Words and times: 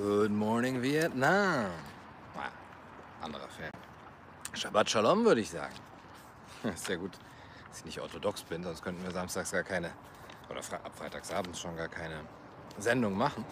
Good 0.00 0.30
morning 0.30 0.80
Vietnam. 0.80 1.72
Na, 2.36 2.52
anderer 3.20 3.48
Fan. 3.48 3.72
Shabbat 4.52 4.88
Shalom 4.88 5.24
würde 5.24 5.40
ich 5.40 5.50
sagen. 5.50 5.74
Sehr 6.76 6.98
gut, 6.98 7.18
dass 7.68 7.80
ich 7.80 7.84
nicht 7.84 8.00
orthodox 8.00 8.44
bin, 8.44 8.62
sonst 8.62 8.80
könnten 8.84 9.02
wir 9.02 9.10
samstags 9.10 9.50
gar 9.50 9.64
keine, 9.64 9.90
oder 10.48 10.60
ab 10.60 10.92
freitagsabends 10.94 11.58
schon 11.58 11.76
gar 11.76 11.88
keine 11.88 12.20
Sendung 12.78 13.18
machen. 13.18 13.44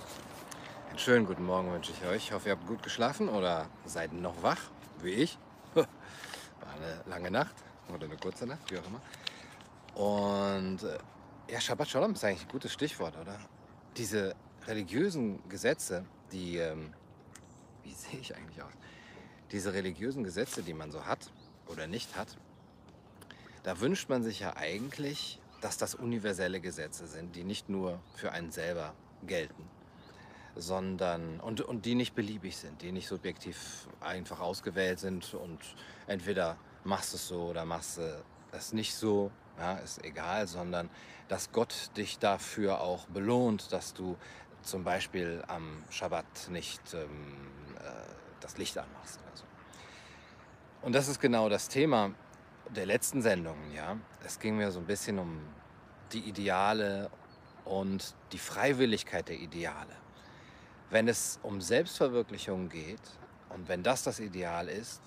Einen 0.89 1.01
schönen 1.01 1.27
guten 1.27 1.45
Morgen 1.45 1.73
wünsche 1.73 1.91
ich 1.91 2.05
euch. 2.05 2.27
Ich 2.27 2.33
hoffe, 2.33 2.51
ihr 2.51 2.55
habt 2.55 2.67
gut 2.69 2.81
geschlafen 2.81 3.29
oder 3.29 3.67
seid 3.85 4.13
noch 4.13 4.41
wach, 4.45 4.61
wie 5.03 5.15
ich. 5.15 5.39
War 5.75 5.85
eine 6.77 7.03
lange 7.07 7.33
Nacht 7.33 7.57
oder 7.93 8.05
eine 8.05 8.19
kurze 8.19 8.47
Nacht, 8.47 8.71
wie 8.71 8.79
auch 8.79 8.87
immer. 8.87 9.01
Und 10.01 10.85
äh, 10.85 10.99
ja, 11.53 11.61
Shabbat 11.61 11.89
Shalom 11.89 12.13
ist 12.13 12.23
eigentlich 12.23 12.43
ein 12.43 12.53
gutes 12.53 12.73
Stichwort, 12.73 13.17
oder? 13.21 13.37
Diese 13.97 14.37
religiösen 14.69 15.49
Gesetze, 15.49 16.05
die, 16.33 16.59
ähm, 16.59 16.93
wie 17.83 17.93
sehe 17.95 18.21
ich 18.21 18.37
eigentlich 18.37 18.63
aus? 18.63 18.73
Diese 19.53 19.73
religiösen 19.73 20.25
Gesetze, 20.25 20.63
die 20.63 20.75
man 20.75 20.91
so 20.91 21.07
hat 21.07 21.31
oder 21.69 21.87
nicht 21.87 22.17
hat, 22.17 22.37
da 23.63 23.81
wünscht 23.81 24.09
man 24.09 24.23
sich 24.23 24.41
ja 24.41 24.57
eigentlich, 24.57 25.41
dass 25.61 25.77
das 25.77 25.95
universelle 25.95 26.61
Gesetze 26.61 27.07
sind, 27.07 27.35
die 27.35 27.45
nicht 27.45 27.69
nur 27.69 28.01
für 28.15 28.33
einen 28.33 28.53
selber 28.53 28.95
gelten, 29.27 29.69
sondern 30.55 31.41
und, 31.41 31.61
und 31.61 31.85
die 31.85 31.95
nicht 31.95 32.15
beliebig 32.15 32.57
sind, 32.57 32.83
die 32.83 32.93
nicht 32.93 33.09
subjektiv 33.09 33.89
einfach 34.01 34.41
ausgewählt 34.41 35.01
sind 35.01 35.35
und 35.35 35.59
entweder 36.07 36.57
machst 36.85 37.15
es 37.15 37.29
so 37.29 37.47
oder 37.47 37.65
machst 37.65 38.01
es 38.53 38.73
nicht 38.73 38.95
so, 38.95 39.31
ja, 39.59 39.75
ist 39.79 40.05
egal, 40.05 40.47
sondern 40.47 40.89
dass 41.29 41.51
Gott 41.51 41.91
dich 41.97 42.19
dafür 42.19 42.81
auch 42.81 43.07
belohnt, 43.07 43.73
dass 43.73 43.95
du 43.95 44.17
zum 44.63 44.85
Beispiel 44.85 45.43
am 45.47 45.85
Schabbat 45.91 46.49
nicht 46.51 46.95
ähm, 46.95 47.09
äh, 47.79 47.81
das 48.41 48.59
Licht 48.59 48.77
anmachst. 48.79 49.21
Oder 49.21 49.37
so. 49.37 49.45
Und 50.83 50.95
das 50.95 51.09
ist 51.09 51.21
genau 51.21 51.49
das 51.49 51.69
Thema 51.69 52.13
der 52.75 52.87
letzten 52.87 53.23
Sendungen. 53.23 53.73
Ja? 53.73 53.97
Es 54.25 54.39
ging 54.39 54.57
mir 54.57 54.71
so 54.71 54.81
ein 54.81 54.87
bisschen 54.87 55.19
um 55.19 55.41
die 56.13 56.21
Ideale 56.21 57.11
und 57.65 58.15
die 58.33 58.39
Freiwilligkeit 58.39 59.29
der 59.29 59.39
Ideale. 59.39 59.95
Wenn 60.91 61.09
es 61.09 61.41
um 61.43 61.61
Selbstverwirklichung 61.61 62.69
geht 62.69 63.01
und 63.49 63.69
wenn 63.69 63.83
das 63.83 64.05
das 64.05 64.21
Ideal 64.21 64.69
ist, 64.69 65.03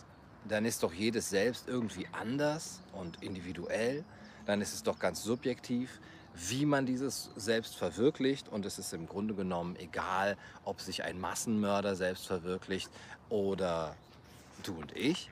dann 0.47 0.65
ist 0.65 0.83
doch 0.83 0.93
jedes 0.93 1.29
Selbst 1.29 1.67
irgendwie 1.67 2.07
anders 2.11 2.81
und 2.93 3.21
individuell. 3.23 4.03
Dann 4.45 4.61
ist 4.61 4.73
es 4.73 4.83
doch 4.83 4.99
ganz 4.99 5.23
subjektiv, 5.23 5.99
wie 6.47 6.65
man 6.65 6.85
dieses 6.85 7.29
Selbst 7.35 7.75
verwirklicht. 7.75 8.49
Und 8.49 8.65
es 8.65 8.79
ist 8.79 8.93
im 8.93 9.07
Grunde 9.07 9.33
genommen 9.33 9.75
egal, 9.77 10.37
ob 10.63 10.81
sich 10.81 11.03
ein 11.03 11.19
Massenmörder 11.19 11.95
selbst 11.95 12.27
verwirklicht 12.27 12.89
oder 13.29 13.95
du 14.63 14.73
und 14.73 14.95
ich. 14.95 15.29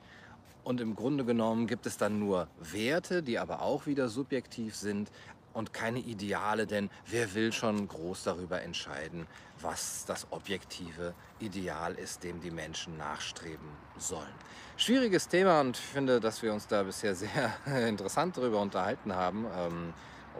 Und 0.64 0.82
im 0.82 0.96
Grunde 0.96 1.24
genommen 1.24 1.66
gibt 1.66 1.86
es 1.86 1.96
dann 1.98 2.20
nur 2.20 2.48
Werte, 2.60 3.24
die 3.24 3.40
aber 3.40 3.62
auch 3.62 3.86
wieder 3.86 4.10
subjektiv 4.10 4.76
sind, 4.76 5.10
und 5.58 5.74
keine 5.74 5.98
Ideale, 5.98 6.68
denn 6.68 6.92
wer 7.08 7.34
will 7.34 7.52
schon 7.52 7.88
groß 7.88 8.26
darüber 8.26 8.62
entscheiden, 8.62 9.26
was 9.60 10.06
das 10.06 10.28
objektive 10.30 11.16
Ideal 11.40 11.96
ist, 11.96 12.24
dem 12.24 12.40
die 12.42 12.52
Menschen 12.52 12.96
nachstreben 12.98 13.68
sollen. 13.98 14.36
Schwieriges 14.78 15.28
Thema 15.28 15.62
und 15.62 15.76
ich 15.76 15.84
finde, 15.84 16.20
dass 16.20 16.44
wir 16.44 16.54
uns 16.54 16.68
da 16.68 16.84
bisher 16.84 17.16
sehr 17.16 17.52
interessant 17.88 18.38
darüber 18.38 18.62
unterhalten 18.62 19.16
haben. 19.16 19.48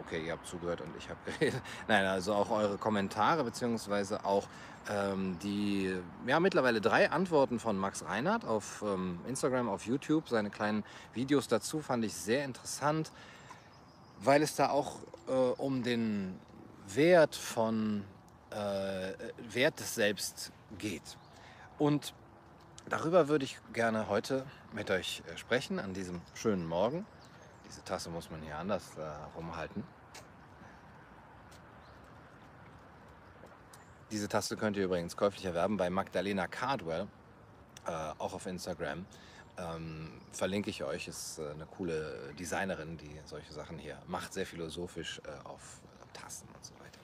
Okay, 0.00 0.26
ihr 0.26 0.32
habt 0.32 0.46
zugehört 0.46 0.80
und 0.80 0.96
ich 0.96 1.08
habe 1.08 1.18
geredet. 1.24 1.60
Nein, 1.88 2.04
also 2.06 2.34
auch 2.34 2.50
eure 2.50 2.78
Kommentare 2.78 3.44
beziehungsweise 3.44 4.24
auch 4.24 4.46
ähm, 4.90 5.38
die 5.42 5.94
ja 6.26 6.40
mittlerweile 6.40 6.80
drei 6.80 7.10
Antworten 7.10 7.58
von 7.58 7.76
Max 7.76 8.04
Reinhardt 8.04 8.44
auf 8.44 8.82
ähm, 8.86 9.20
Instagram, 9.26 9.68
auf 9.68 9.86
YouTube. 9.86 10.28
Seine 10.28 10.50
kleinen 10.50 10.84
Videos 11.14 11.48
dazu 11.48 11.80
fand 11.80 12.04
ich 12.04 12.14
sehr 12.14 12.44
interessant 12.44 13.10
weil 14.20 14.42
es 14.42 14.54
da 14.54 14.70
auch 14.70 14.96
äh, 15.28 15.32
um 15.32 15.82
den 15.82 16.38
Wert 16.86 17.34
von 17.34 18.04
äh, 18.50 19.12
Wert 19.52 19.80
des 19.80 19.94
Selbst 19.94 20.52
geht. 20.78 21.18
Und 21.78 22.14
darüber 22.88 23.28
würde 23.28 23.44
ich 23.44 23.58
gerne 23.72 24.08
heute 24.08 24.46
mit 24.72 24.90
euch 24.90 25.22
äh, 25.32 25.36
sprechen 25.36 25.78
an 25.78 25.94
diesem 25.94 26.20
schönen 26.34 26.66
Morgen. 26.66 27.06
Diese 27.68 27.84
Tasse 27.84 28.10
muss 28.10 28.30
man 28.30 28.42
hier 28.42 28.56
anders 28.56 28.96
äh, 28.96 29.36
rumhalten. 29.36 29.84
Diese 34.10 34.26
Tasse 34.26 34.56
könnt 34.56 34.76
ihr 34.78 34.84
übrigens 34.84 35.16
käuflich 35.16 35.44
erwerben 35.44 35.76
bei 35.76 35.90
Magdalena 35.90 36.46
Cardwell, 36.46 37.06
äh, 37.86 37.90
auch 37.90 38.32
auf 38.32 38.46
Instagram. 38.46 39.04
Ähm, 39.58 40.20
verlinke 40.32 40.70
ich 40.70 40.82
euch, 40.82 41.08
ist 41.08 41.38
äh, 41.38 41.50
eine 41.50 41.66
coole 41.66 42.32
Designerin, 42.38 42.96
die 42.96 43.20
solche 43.26 43.52
Sachen 43.52 43.76
hier 43.76 43.98
macht, 44.06 44.32
sehr 44.32 44.46
philosophisch 44.46 45.20
äh, 45.24 45.46
auf 45.46 45.80
Tasten 46.14 46.48
und 46.54 46.64
so 46.64 46.72
weiter. 46.74 47.00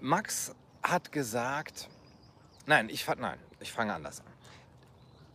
Max 0.00 0.54
hat 0.82 1.10
gesagt, 1.10 1.88
nein, 2.66 2.88
ich, 2.88 3.06
nein, 3.16 3.38
ich 3.58 3.72
fange 3.72 3.92
anders 3.92 4.20
an. 4.20 4.26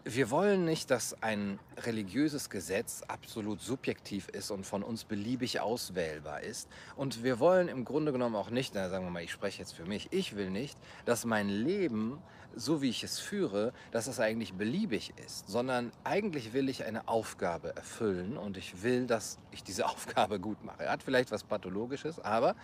Wir 0.06 0.30
wollen 0.32 0.66
nicht, 0.66 0.92
dass 0.92 1.16
ein 1.24 1.60
religiöses 1.78 2.50
Gesetz 2.50 3.04
absolut 3.08 3.62
subjektiv 3.62 4.28
ist 4.28 4.52
und 4.52 4.66
von 4.66 4.84
uns 4.84 5.06
beliebig 5.06 5.62
auswählbar 5.62 6.42
ist. 6.42 6.68
Und 6.98 7.24
wir 7.24 7.40
wollen 7.40 7.70
im 7.70 7.86
Grunde 7.86 8.12
genommen 8.12 8.36
auch 8.36 8.50
nicht, 8.50 8.74
na, 8.76 8.90
sagen 8.90 9.06
wir 9.06 9.12
mal, 9.12 9.24
ich 9.24 9.32
spreche 9.32 9.60
jetzt 9.60 9.72
für 9.72 9.86
mich, 9.86 10.10
ich 10.12 10.36
will 10.36 10.50
nicht, 10.50 10.78
dass 11.06 11.24
mein 11.24 11.48
Leben, 11.48 12.22
so 12.54 12.82
wie 12.82 12.90
ich 12.90 13.06
es 13.06 13.20
führe, 13.20 13.72
dass 13.92 14.08
es 14.08 14.20
eigentlich 14.20 14.56
beliebig 14.56 15.14
ist, 15.26 15.48
sondern 15.48 15.94
eigentlich 16.04 16.52
will 16.52 16.68
ich 16.68 16.84
eine 16.84 17.08
Aufgabe 17.08 17.74
erfüllen 17.74 18.36
und 18.36 18.58
ich 18.58 18.84
will, 18.84 19.08
dass 19.08 19.40
ich 19.52 19.64
diese 19.64 19.86
Aufgabe 19.90 20.38
gut 20.38 20.66
mache. 20.66 20.90
Hat 20.90 21.02
vielleicht 21.02 21.32
was 21.32 21.46
Pathologisches, 21.46 22.20
aber 22.20 22.58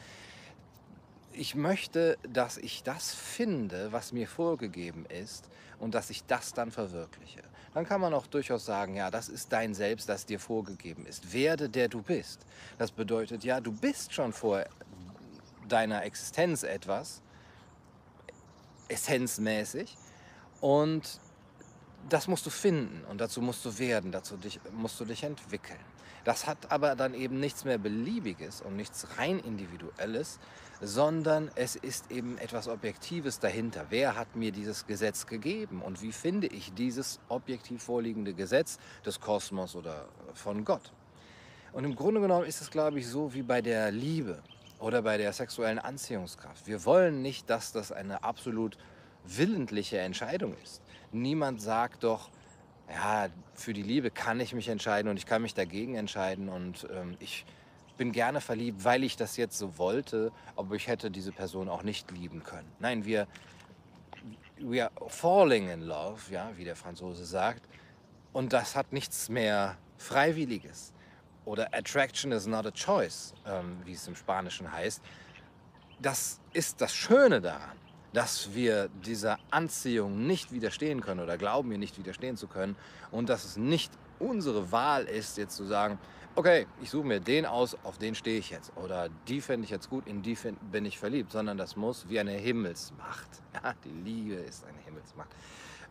ich 1.39 1.55
möchte, 1.55 2.17
dass 2.27 2.57
ich 2.57 2.83
das 2.83 3.13
finde, 3.13 3.94
was 3.94 4.11
mir 4.11 4.27
vorgegeben 4.27 5.05
ist 5.05 5.50
und 5.79 5.95
dass 5.95 6.09
ich 6.09 6.25
das 6.25 6.53
dann 6.53 6.69
verwirkliche. 6.69 7.41
Dann 7.73 7.85
kann 7.85 8.01
man 8.01 8.13
auch 8.13 8.27
durchaus 8.27 8.66
sagen, 8.66 8.97
ja, 8.97 9.09
das 9.09 9.29
ist 9.29 9.53
dein 9.53 9.73
Selbst, 9.73 10.09
das 10.09 10.25
dir 10.25 10.39
vorgegeben 10.39 11.05
ist. 11.05 11.31
Werde 11.31 11.69
der 11.69 11.88
du 11.88 12.01
bist. 12.01 12.45
Das 12.78 12.91
bedeutet, 12.91 13.45
ja, 13.45 13.61
du 13.61 13.72
bist 13.72 14.13
schon 14.13 14.33
vor 14.33 14.66
deiner 15.69 16.03
Existenz 16.03 16.63
etwas, 16.63 17.22
essenzmäßig, 18.89 19.95
und 20.59 21.22
das 22.14 22.28
musst 22.28 22.46
du 22.46 22.50
finden 22.50 23.03
und 23.09 23.20
dazu 23.20 23.42
musst 23.42 23.66
du 23.66 23.78
werden, 23.80 24.12
dazu 24.12 24.38
dich, 24.38 24.59
musst 24.72 25.00
du 25.00 25.06
dich 25.06 25.24
entwickeln. 25.24 25.80
Das 26.24 26.47
hat 26.47 26.72
aber 26.72 26.96
dann 26.96 27.14
eben 27.14 27.40
nichts 27.40 27.66
mehr 27.66 27.78
Beliebiges 27.78 28.62
und 28.62 28.75
nichts 28.75 29.08
rein 29.18 29.40
Individuelles, 29.40 30.40
sondern 30.81 31.50
es 31.56 31.75
ist 31.75 32.12
eben 32.12 32.38
etwas 32.38 32.68
Objektives 32.68 33.40
dahinter. 33.40 33.88
Wer 33.90 34.16
hat 34.16 34.36
mir 34.36 34.52
dieses 34.52 34.86
Gesetz 34.86 35.25
gegeben 35.25 35.81
und 35.81 36.02
wie 36.02 36.12
finde 36.12 36.47
ich 36.47 36.74
dieses 36.74 37.20
objektiv 37.30 37.84
vorliegende 37.84 38.34
Gesetz 38.34 38.80
des 39.06 39.20
Kosmos 39.20 39.76
oder 39.76 40.08
von 40.34 40.66
Gott? 40.66 40.91
Und 41.72 41.84
im 41.84 41.96
Grunde 41.96 42.22
genommen 42.22 42.46
ist 42.46 42.62
es, 42.62 42.72
glaube 42.72 43.00
ich, 43.00 43.08
so 43.08 43.34
wie 43.34 43.44
bei 43.44 43.62
der 43.62 43.91
Liebe 43.91 44.41
oder 44.80 45.02
bei 45.02 45.18
der 45.18 45.34
sexuellen 45.34 45.80
Anziehungskraft. 45.80 46.66
Wir 46.68 46.86
wollen 46.86 47.22
nicht, 47.22 47.50
dass 47.50 47.72
das 47.72 47.91
eine 47.91 48.24
absolut 48.24 48.78
willentliche 49.26 50.00
Entscheidung 50.00 50.56
ist. 50.64 50.81
Niemand 51.12 51.62
sagt 51.62 52.03
doch, 52.03 52.30
ja, 52.90 53.28
für 53.53 53.74
die 53.74 53.84
Liebe 53.84 54.12
kann 54.12 54.40
ich 54.40 54.53
mich 54.53 54.68
entscheiden 54.68 55.09
und 55.09 55.18
ich 55.18 55.25
kann 55.25 55.41
mich 55.41 55.53
dagegen 55.53 55.96
entscheiden 55.96 56.50
und 56.50 56.88
ähm, 56.91 57.16
ich 57.20 57.46
bin 57.97 58.11
gerne 58.11 58.41
verliebt, 58.41 58.84
weil 58.84 59.03
ich 59.03 59.17
das 59.17 59.38
jetzt 59.38 59.58
so 59.58 59.78
wollte, 59.78 60.32
aber 60.56 60.76
ich 60.76 60.88
hätte 60.88 61.11
diese 61.11 61.32
Person 61.32 61.67
auch 61.67 61.84
nicht 61.84 62.11
lieben 62.11 62.44
können. 62.44 62.72
Nein, 62.79 63.06
wir, 63.06 63.28
we 64.59 64.84
are 64.84 64.91
falling 65.08 65.70
in 65.70 65.82
love, 65.82 66.32
ja, 66.32 66.52
wie 66.56 66.64
der 66.64 66.76
Franzose 66.76 67.26
sagt, 67.26 67.67
und 68.32 68.53
das 68.53 68.76
hat 68.76 68.94
nichts 68.94 69.29
mehr 69.29 69.78
Freiwilliges. 69.97 70.94
Oder 71.46 71.73
Attraction 71.73 72.32
is 72.32 72.46
not 72.46 72.66
a 72.66 72.72
choice, 72.72 73.34
ähm, 73.46 73.78
wie 73.84 73.94
es 73.94 74.08
im 74.08 74.16
Spanischen 74.16 74.72
heißt. 74.72 75.02
Das 76.00 76.40
ist 76.53 76.79
das 76.79 76.94
Schöne 76.94 77.41
daran 77.41 77.78
dass 78.14 78.53
wir 78.53 78.90
dieser 79.06 79.38
Anziehung 79.52 80.26
nicht 80.26 80.52
widerstehen 80.52 81.02
können 81.02 81.20
oder 81.20 81.38
glauben, 81.38 81.72
ihr 81.72 81.78
nicht 81.78 81.97
widerstehen 81.97 82.38
zu 82.38 82.47
können 82.47 82.76
und 83.11 83.29
dass 83.29 83.46
es 83.46 83.58
nicht 83.58 83.91
unsere 84.20 84.72
Wahl 84.72 85.06
ist, 85.06 85.38
jetzt 85.38 85.56
zu 85.56 85.66
sagen, 85.66 86.00
okay, 86.35 86.67
ich 86.82 86.90
suche 86.90 87.06
mir 87.06 87.20
den 87.20 87.46
aus, 87.46 87.78
auf 87.84 87.97
den 87.97 88.16
stehe 88.16 88.40
ich 88.40 88.50
jetzt 88.50 88.72
oder 88.76 89.09
die 89.28 89.41
finde 89.41 89.66
ich 89.66 89.72
jetzt 89.72 89.90
gut, 89.90 90.08
in 90.08 90.22
die 90.22 90.38
bin 90.72 90.85
ich 90.85 90.97
verliebt, 90.97 91.32
sondern 91.32 91.58
das 91.58 91.76
muss 91.76 92.09
wie 92.09 92.20
eine 92.20 92.32
Himmelsmacht, 92.32 93.29
ja, 93.53 93.73
die 93.84 94.09
Liebe 94.09 94.35
ist 94.35 94.66
eine 94.66 94.79
Himmelsmacht, 94.79 95.29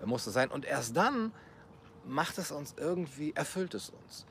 muss 0.05 0.26
es 0.26 0.35
sein 0.35 0.50
und 0.50 0.64
erst 0.64 0.97
dann 0.97 1.32
macht 2.05 2.38
es 2.38 2.50
uns 2.50 2.75
irgendwie, 2.79 3.32
erfüllt 3.35 3.75
es 3.75 3.91
uns. 3.91 4.26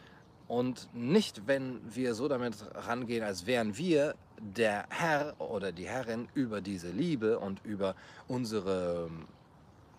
Und 0.48 0.88
nicht, 0.94 1.46
wenn 1.46 1.82
wir 1.94 2.14
so 2.14 2.28
damit 2.28 2.56
rangehen, 2.74 3.24
als 3.24 3.46
wären 3.46 3.78
wir 3.78 4.16
der 4.40 4.86
Herr 4.90 5.36
oder 5.40 5.72
die 5.72 5.88
Herrin 5.88 6.30
über 6.34 6.62
diese 6.62 6.90
Liebe 6.90 7.40
und 7.40 7.64
über 7.66 7.96
unsere, 8.28 9.10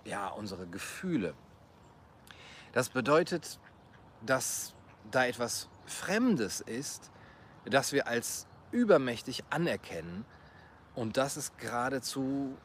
ja, 0.04 0.28
unsere 0.28 0.66
Gefühle. 0.66 1.34
Das 2.72 2.88
bedeutet, 2.88 3.58
dass 4.24 4.74
da 5.10 5.26
etwas 5.26 5.68
Fremdes 5.84 6.60
ist, 6.60 7.10
das 7.64 7.92
wir 7.92 8.06
als 8.06 8.46
übermächtig 8.70 9.44
anerkennen. 9.50 10.24
Und 10.94 11.16
das 11.16 11.36
ist 11.36 11.58
geradezu 11.58 12.56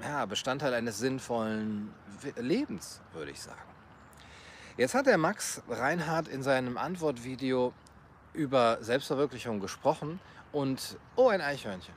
ja, 0.00 0.24
Bestandteil 0.26 0.74
eines 0.74 0.98
sinnvollen 0.98 1.92
Lebens, 2.36 3.00
würde 3.12 3.30
ich 3.30 3.40
sagen. 3.40 3.73
Jetzt 4.76 4.94
hat 4.94 5.06
der 5.06 5.18
Max 5.18 5.62
Reinhardt 5.68 6.26
in 6.26 6.42
seinem 6.42 6.76
Antwortvideo 6.76 7.72
über 8.32 8.78
Selbstverwirklichung 8.80 9.60
gesprochen 9.60 10.18
und 10.50 10.98
oh, 11.14 11.28
ein 11.28 11.40
Eichhörnchen. 11.40 11.94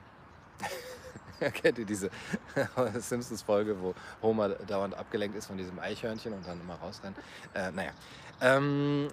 Kennt 1.39 1.79
ihr 1.79 1.85
diese 1.85 2.11
Simpsons-Folge, 2.99 3.81
wo 3.81 3.95
Homer 4.21 4.49
dauernd 4.49 4.95
abgelenkt 4.95 5.35
ist 5.35 5.47
von 5.47 5.57
diesem 5.57 5.79
Eichhörnchen 5.79 6.33
und 6.33 6.45
dann 6.45 6.61
immer 6.61 6.75
rausrennt? 6.75 7.17
Äh, 7.55 7.71
naja. 7.71 7.91
Ähm, 8.41 9.07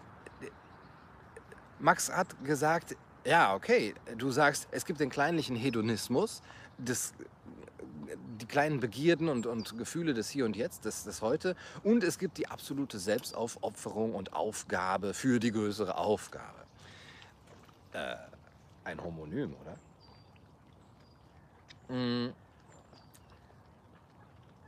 Max 1.79 2.13
hat 2.13 2.29
gesagt, 2.45 2.95
ja, 3.25 3.55
okay, 3.55 3.95
du 4.19 4.31
sagst, 4.31 4.69
es 4.73 4.85
gibt 4.85 5.01
den 5.01 5.09
kleinlichen 5.09 5.57
Hedonismus, 5.57 6.43
das, 6.77 7.15
die 8.41 8.47
kleinen 8.47 8.81
Begierden 8.81 9.29
und, 9.29 9.47
und 9.47 9.77
Gefühle 9.79 10.15
des 10.15 10.31
Hier 10.31 10.45
und 10.45 10.56
Jetzt, 10.56 10.85
des, 10.85 11.05
des 11.05 11.23
Heute. 11.23 11.56
Und 11.83 12.05
es 12.05 12.19
gibt 12.19 12.39
die 12.39 12.49
absolute 12.49 12.99
Selbstaufopferung 12.99 14.15
und 14.15 14.33
Aufgabe 14.33 15.15
für 15.15 15.41
die 15.41 15.53
größere 15.53 15.97
Aufgabe. 15.97 16.65
Äh, 17.93 18.17
ein 18.85 19.03
Homonym, 19.03 19.55
oder? 19.62 19.79
Hm. 21.89 22.33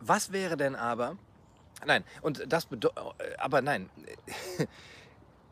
Was 0.00 0.32
wäre 0.32 0.56
denn 0.56 0.76
aber, 0.76 1.16
nein, 1.84 2.04
und 2.22 2.44
das 2.52 2.66
bedeutet, 2.66 2.98
aber 3.38 3.62
nein, 3.62 3.90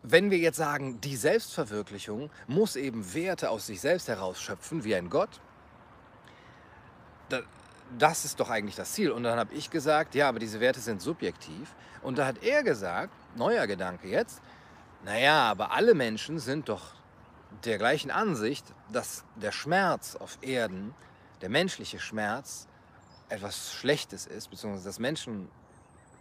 wenn 0.02 0.30
wir 0.30 0.38
jetzt 0.38 0.58
sagen, 0.58 1.00
die 1.00 1.16
Selbstverwirklichung 1.16 2.30
muss 2.46 2.76
eben 2.76 3.14
Werte 3.14 3.50
aus 3.50 3.66
sich 3.66 3.80
selbst 3.80 4.08
herausschöpfen, 4.08 4.84
wie 4.84 4.94
ein 4.94 5.10
Gott, 5.10 5.40
das 7.98 8.24
ist 8.24 8.40
doch 8.40 8.50
eigentlich 8.50 8.76
das 8.76 8.92
Ziel. 8.92 9.10
Und 9.10 9.24
dann 9.24 9.38
habe 9.38 9.54
ich 9.54 9.70
gesagt, 9.70 10.14
ja, 10.14 10.28
aber 10.28 10.38
diese 10.38 10.60
Werte 10.60 10.80
sind 10.80 11.00
subjektiv. 11.00 11.74
Und 12.02 12.18
da 12.18 12.26
hat 12.26 12.42
er 12.42 12.62
gesagt, 12.62 13.12
neuer 13.36 13.66
Gedanke 13.66 14.08
jetzt, 14.08 14.40
naja, 15.04 15.50
aber 15.50 15.72
alle 15.72 15.94
Menschen 15.94 16.38
sind 16.38 16.68
doch 16.68 16.94
der 17.64 17.78
gleichen 17.78 18.10
Ansicht, 18.10 18.64
dass 18.90 19.24
der 19.36 19.52
Schmerz 19.52 20.16
auf 20.16 20.38
Erden, 20.42 20.94
der 21.40 21.48
menschliche 21.48 21.98
Schmerz, 21.98 22.66
etwas 23.28 23.72
Schlechtes 23.72 24.26
ist, 24.26 24.50
beziehungsweise 24.50 24.88
dass 24.88 24.98
Menschen 24.98 25.48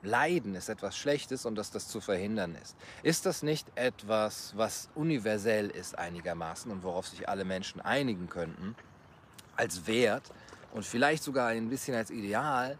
Leiden 0.03 0.55
ist 0.55 0.67
etwas 0.67 0.97
Schlechtes 0.97 1.45
und 1.45 1.55
dass 1.55 1.71
das 1.71 1.87
zu 1.87 2.01
verhindern 2.01 2.55
ist. 2.61 2.75
Ist 3.03 3.25
das 3.25 3.41
nicht 3.41 3.65
etwas, 3.75 4.51
was 4.57 4.89
universell 4.95 5.69
ist 5.69 5.97
einigermaßen 5.97 6.69
und 6.71 6.83
worauf 6.83 7.07
sich 7.07 7.29
alle 7.29 7.45
Menschen 7.45 7.79
einigen 7.79 8.27
könnten, 8.27 8.75
als 9.55 9.87
Wert 9.87 10.31
und 10.73 10.85
vielleicht 10.85 11.23
sogar 11.23 11.49
ein 11.49 11.69
bisschen 11.69 11.95
als 11.95 12.09
Ideal, 12.09 12.77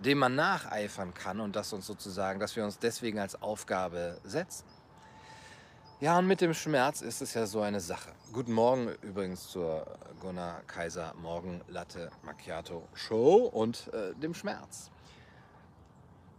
dem 0.00 0.18
man 0.18 0.34
nacheifern 0.34 1.14
kann 1.14 1.40
und 1.40 1.56
das 1.56 1.72
uns 1.72 1.86
sozusagen, 1.86 2.38
dass 2.38 2.54
wir 2.56 2.64
uns 2.64 2.78
deswegen 2.78 3.18
als 3.18 3.40
Aufgabe 3.40 4.18
setzen? 4.24 4.64
Ja, 6.00 6.18
und 6.18 6.26
mit 6.26 6.42
dem 6.42 6.52
Schmerz 6.52 7.00
ist 7.00 7.22
es 7.22 7.32
ja 7.32 7.46
so 7.46 7.62
eine 7.62 7.80
Sache. 7.80 8.12
Guten 8.32 8.52
Morgen 8.52 8.90
übrigens 9.00 9.48
zur 9.48 9.86
Gunnar 10.20 10.60
Kaiser 10.66 11.14
Morgen 11.22 11.62
Latte 11.68 12.10
Macchiato 12.22 12.86
Show 12.92 13.50
und 13.50 13.90
äh, 13.94 14.14
dem 14.14 14.34
Schmerz. 14.34 14.90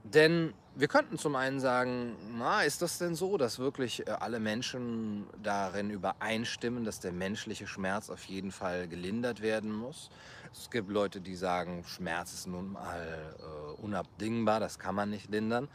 Denn 0.04 0.54
wir 0.76 0.88
könnten 0.88 1.18
zum 1.18 1.36
einen 1.36 1.60
sagen, 1.60 2.16
na, 2.38 2.62
ist 2.62 2.84
das 2.84 3.00
denn 3.00 3.16
so, 3.16 3.38
dass 3.38 3.58
wirklich 3.58 4.08
äh, 4.08 4.12
alle 4.12 4.40
Menschen 4.40 5.26
darin 5.42 5.90
übereinstimmen, 5.90 6.86
dass 6.86 7.00
der 7.00 7.12
menschliche 7.12 7.66
Schmerz 7.66 8.12
auf 8.12 8.26
jeden 8.26 8.52
Fall 8.52 8.88
gelindert 8.88 9.42
werden 9.42 9.74
muss? 9.74 10.12
Es 10.60 10.72
gibt 10.72 10.90
Leute, 10.90 11.22
die 11.22 11.36
sagen, 11.36 11.84
Schmerz 11.88 12.34
ist 12.34 12.48
nun 12.48 12.74
mal 12.74 13.36
äh, 13.40 13.82
unabdingbar, 13.82 14.60
das 14.60 14.80
kann 14.80 14.96
man 14.96 15.10
nicht 15.10 15.30
lindern. 15.30 15.68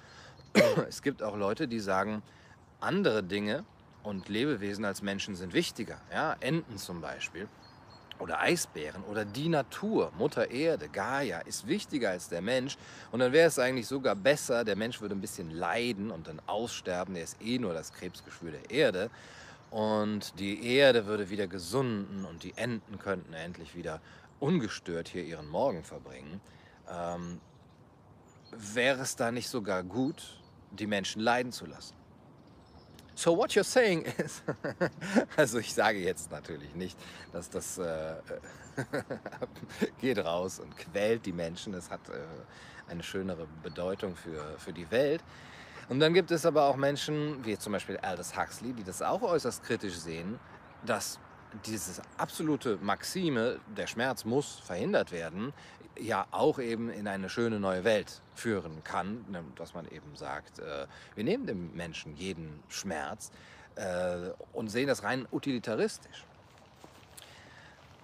es 0.88 1.02
gibt 1.02 1.23
auch 1.23 1.37
Leute, 1.37 1.69
die 1.69 1.81
sagen, 1.81 2.23
andere 2.81 3.23
Dinge 3.23 3.64
und 4.02 4.29
Lebewesen 4.29 4.84
als 4.84 5.00
Menschen 5.00 5.37
sind 5.37 5.55
wichtiger. 5.55 6.00
Ja? 6.12 6.37
Enten 6.40 6.79
zum 6.79 7.00
Beispiel 7.00 7.49
oder 8.19 8.40
Eisbären 8.40 9.02
oder 9.05 9.25
die 9.25 9.49
Natur, 9.49 10.12
Mutter 10.19 10.50
Erde, 10.50 10.88
Gaia, 10.88 11.40
ist 11.40 11.67
wichtiger 11.67 12.11
als 12.11 12.29
der 12.29 12.43
Mensch. 12.43 12.76
Und 13.11 13.20
dann 13.20 13.32
wäre 13.32 13.49
es 13.49 13.58
eigentlich 13.58 13.87
sogar 13.87 14.14
besser, 14.14 14.64
der 14.64 14.76
Mensch 14.76 15.00
würde 15.00 15.14
ein 15.14 15.20
bisschen 15.20 15.50
leiden 15.50 16.11
und 16.11 16.29
dann 16.29 16.40
aussterben. 16.46 17.14
Der 17.14 17.25
ist 17.25 17.40
eh 17.43 17.58
nur 17.58 17.75
das 17.75 17.93
Krebsgeschwür 17.93 18.52
der 18.52 18.70
Erde. 18.70 19.11
Und 19.70 20.38
die 20.38 20.67
Erde 20.67 21.06
würde 21.06 21.31
wieder 21.31 21.46
gesunden 21.46 22.26
und 22.26 22.43
die 22.43 22.52
Enten 22.56 22.99
könnten 22.99 23.32
endlich 23.32 23.75
wieder 23.75 24.00
ungestört 24.42 25.08
hier 25.08 25.24
ihren 25.24 25.48
Morgen 25.48 25.84
verbringen. 25.84 26.40
Ähm, 26.88 27.40
wäre 28.50 29.00
es 29.00 29.16
da 29.16 29.30
nicht 29.30 29.48
sogar 29.48 29.82
gut, 29.82 30.42
die 30.72 30.86
Menschen 30.86 31.22
leiden 31.22 31.52
zu 31.52 31.64
lassen? 31.66 31.94
So 33.14 33.36
what 33.36 33.52
you're 33.52 33.62
saying 33.62 34.04
is, 34.18 34.42
also 35.36 35.58
ich 35.58 35.72
sage 35.72 35.98
jetzt 35.98 36.30
natürlich 36.30 36.74
nicht, 36.74 36.98
dass 37.32 37.48
das 37.50 37.78
äh, 37.78 38.14
geht 40.00 40.18
raus 40.18 40.58
und 40.58 40.76
quält 40.76 41.24
die 41.26 41.32
Menschen. 41.32 41.74
Es 41.74 41.90
hat 41.90 42.08
äh, 42.08 42.12
eine 42.88 43.02
schönere 43.02 43.46
Bedeutung 43.62 44.16
für, 44.16 44.58
für 44.58 44.72
die 44.72 44.90
Welt. 44.90 45.22
Und 45.88 46.00
dann 46.00 46.14
gibt 46.14 46.30
es 46.30 46.46
aber 46.46 46.64
auch 46.64 46.76
Menschen, 46.76 47.44
wie 47.44 47.56
zum 47.58 47.72
Beispiel 47.74 47.98
Aldous 47.98 48.36
Huxley, 48.36 48.72
die 48.72 48.82
das 48.82 49.02
auch 49.02 49.22
äußerst 49.22 49.62
kritisch 49.62 49.98
sehen, 49.98 50.38
dass 50.86 51.20
diese 51.66 52.02
absolute 52.16 52.78
Maxime, 52.81 53.60
der 53.76 53.87
Schmerz 53.87 54.25
muss 54.25 54.60
verhindert 54.64 55.12
werden, 55.12 55.52
ja 55.99 56.26
auch 56.31 56.58
eben 56.58 56.90
in 56.90 57.06
eine 57.06 57.28
schöne 57.28 57.60
neue 57.60 57.84
Welt 57.84 58.22
führen 58.34 58.82
kann, 58.84 59.25
ne, 59.31 59.44
dass 59.56 59.75
man 59.75 59.87
eben 59.88 60.16
sagt, 60.16 60.58
äh, 60.58 60.87
wir 61.14 61.25
nehmen 61.25 61.46
dem 61.46 61.75
Menschen 61.75 62.16
jeden 62.16 62.62
Schmerz 62.69 63.31
äh, 63.75 64.31
und 64.52 64.69
sehen 64.69 64.88
das 64.88 65.03
rein 65.03 65.26
utilitaristisch. 65.31 66.24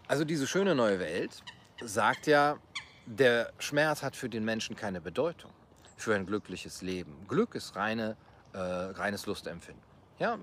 Also 0.07 0.25
diese 0.25 0.47
schöne 0.47 0.75
neue 0.75 0.99
Welt 1.01 1.43
sagt 1.83 2.27
ja, 2.27 2.59
der 3.07 3.53
Schmerz 3.59 4.03
hat 4.03 4.17
für 4.17 4.29
den 4.29 4.45
Menschen 4.45 4.77
keine 4.77 5.01
Bedeutung 5.01 5.51
für 5.97 6.15
ein 6.15 6.27
glückliches 6.27 6.83
Leben. 6.83 7.27
Glück 7.27 7.55
ist 7.55 7.75
reine, 7.77 8.17
äh, 8.53 8.59
reines 8.59 9.27
Lustempfinden. 9.27 9.83
Ja, 10.19 10.39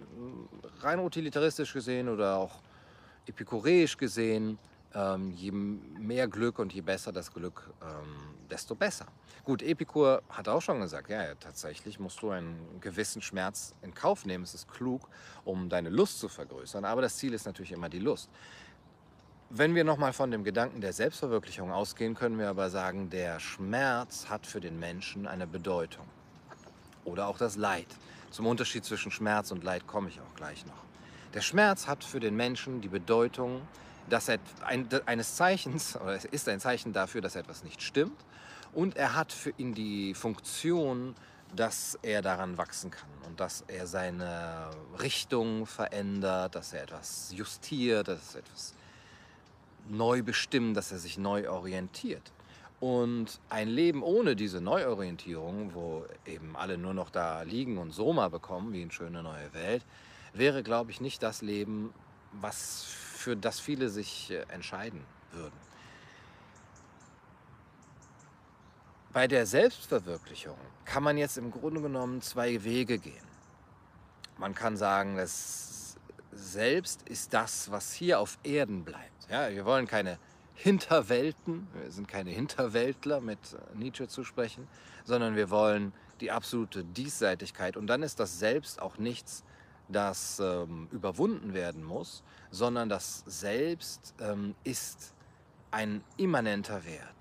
rein 0.82 1.00
utilitaristisch 1.00 1.74
gesehen 1.74 2.10
oder 2.10 2.38
auch 2.38 2.62
epikureisch 3.28 3.98
gesehen, 3.98 4.58
ähm, 4.96 5.32
je 5.32 5.52
mehr 5.52 6.28
Glück 6.28 6.60
und 6.60 6.74
je 6.74 6.82
besser 6.82 7.12
das 7.12 7.32
Glück, 7.34 7.70
ähm, 7.82 8.36
desto 8.50 8.76
besser. 8.76 9.06
Gut, 9.44 9.62
Epikur 9.62 10.24
hat 10.30 10.48
auch 10.48 10.62
schon 10.62 10.80
gesagt, 10.80 11.10
ja, 11.10 11.24
ja, 11.24 11.36
tatsächlich 11.36 12.00
musst 12.00 12.22
du 12.22 12.30
einen 12.30 12.80
gewissen 12.80 13.22
Schmerz 13.22 13.76
in 13.82 13.94
Kauf 13.94 14.26
nehmen. 14.26 14.44
Es 14.44 14.54
ist 14.54 14.68
klug, 14.68 15.08
um 15.44 15.70
deine 15.70 15.90
Lust 15.90 16.20
zu 16.20 16.30
vergrößern, 16.30 16.86
aber 16.86 17.02
das 17.02 17.18
Ziel 17.18 17.34
ist 17.34 17.46
natürlich 17.46 17.74
immer 17.74 17.90
die 17.90 18.00
Lust. 18.00 18.30
Wenn 19.50 19.76
wir 19.76 19.84
nochmal 19.84 20.14
von 20.14 20.32
dem 20.32 20.44
Gedanken 20.44 20.82
der 20.82 20.94
Selbstverwirklichung 20.94 21.72
ausgehen, 21.72 22.16
können 22.16 22.40
wir 22.40 22.50
aber 22.50 22.70
sagen, 22.70 23.10
der 23.10 23.40
Schmerz 23.40 24.28
hat 24.28 24.48
für 24.48 24.60
den 24.60 24.80
Menschen 24.80 25.28
eine 25.28 25.46
Bedeutung. 25.46 26.06
Oder 27.04 27.28
auch 27.28 27.38
das 27.38 27.56
Leid. 27.56 27.88
Zum 28.32 28.48
Unterschied 28.48 28.84
zwischen 28.84 29.12
Schmerz 29.12 29.52
und 29.52 29.64
Leid 29.64 29.86
komme 29.86 30.10
ich 30.10 30.20
auch 30.20 30.36
gleich 30.36 30.66
noch. 30.66 30.85
Der 31.36 31.42
Schmerz 31.42 31.86
hat 31.86 32.04
für 32.04 32.20
den 32.20 32.36
Menschen 32.36 32.82
die 32.82 32.88
Bedeutung 32.88 33.62
dass 34.10 34.30
er 34.30 34.40
ein, 34.66 34.88
eines 35.06 35.36
Zeichens, 35.36 35.96
oder 35.96 36.14
es 36.14 36.26
ist 36.26 36.48
ein 36.48 36.60
Zeichen 36.60 36.94
dafür, 36.94 37.22
dass 37.22 37.36
etwas 37.36 37.64
nicht 37.64 37.82
stimmt. 37.82 38.18
Und 38.74 38.98
er 38.98 39.16
hat 39.16 39.32
für 39.32 39.54
ihn 39.58 39.74
die 39.74 40.14
Funktion, 40.14 41.16
dass 41.56 41.98
er 42.02 42.22
daran 42.22 42.58
wachsen 42.58 42.92
kann 42.92 43.10
und 43.26 43.40
dass 43.40 43.64
er 43.68 43.88
seine 43.88 44.70
Richtung 45.02 45.66
verändert, 45.66 46.56
dass 46.56 46.74
er 46.74 46.84
etwas 46.84 47.32
justiert, 47.34 48.08
dass 48.08 48.36
er 48.36 48.40
etwas 48.40 48.74
neu 49.88 50.24
bestimmt, 50.24 50.76
dass 50.76 50.92
er 50.92 50.98
sich 50.98 51.18
neu 51.18 51.50
orientiert. 51.50 52.32
Und 52.82 53.40
ein 53.50 53.70
Leben 53.70 54.04
ohne 54.04 54.36
diese 54.36 54.60
Neuorientierung, 54.60 55.74
wo 55.74 56.06
eben 56.26 56.58
alle 56.58 56.78
nur 56.78 56.94
noch 56.94 57.10
da 57.10 57.44
liegen 57.44 57.78
und 57.78 57.92
Soma 57.92 58.28
bekommen, 58.28 58.74
wie 58.74 58.82
in 58.82 58.92
Schöne 58.92 59.24
Neue 59.24 59.54
Welt, 59.54 59.84
wäre, 60.38 60.64
glaube 60.64 60.92
ich, 60.92 61.02
nicht 61.02 61.24
das 61.24 61.42
Leben, 61.42 61.94
was 62.32 62.84
für 62.84 63.36
das 63.36 63.60
viele 63.60 63.90
sich 63.90 64.32
äh, 64.32 64.46
entscheiden 64.50 65.02
würden. 65.32 65.66
Bei 69.14 69.28
der 69.28 69.46
Selbstverwirklichung 69.46 70.58
kann 70.84 71.02
man 71.02 71.18
jetzt 71.18 71.38
im 71.38 71.50
Grunde 71.50 71.82
genommen 71.82 72.22
zwei 72.22 72.64
Wege 72.64 73.00
gehen. 73.00 73.26
man 74.38 74.54
kann 74.54 74.76
sagen, 74.76 75.16
das 75.16 75.96
Selbst 76.34 77.08
ist 77.08 77.34
das, 77.34 77.72
was 77.72 77.94
hier 77.94 78.20
auf 78.20 78.38
Erden 78.44 78.84
bleibt. 78.84 79.30
Ja, 79.30 79.50
wir 79.50 79.64
wollen 79.64 79.88
keine 79.88 80.20
Hinterwelten, 80.54 81.68
wir 81.74 81.92
sind 81.92 82.10
keine 82.10 82.32
Hinterweltler, 82.32 83.22
mit 83.22 83.40
Nietzsche 83.74 84.10
zu 84.10 84.26
sprechen, 84.26 84.68
sondern 85.06 85.38
wir 85.38 85.50
wollen 85.50 85.94
die 86.20 86.32
absolute 86.32 86.84
Diesseitigkeit. 86.84 87.78
Und 87.78 87.88
dann 87.88 88.04
ist 88.04 88.20
das 88.20 88.38
Selbst 88.40 88.82
auch 88.82 88.98
nichts, 88.98 89.46
das 89.88 90.40
ähm, 90.40 90.88
überwunden 90.92 91.54
werden 91.54 91.84
muss, 91.84 92.24
sondern 92.52 92.90
das 92.90 93.24
Selbst 93.26 94.14
ähm, 94.20 94.56
ist 94.64 95.14
ein 95.72 96.04
immanenter 96.18 96.86
Wert. 96.86 97.16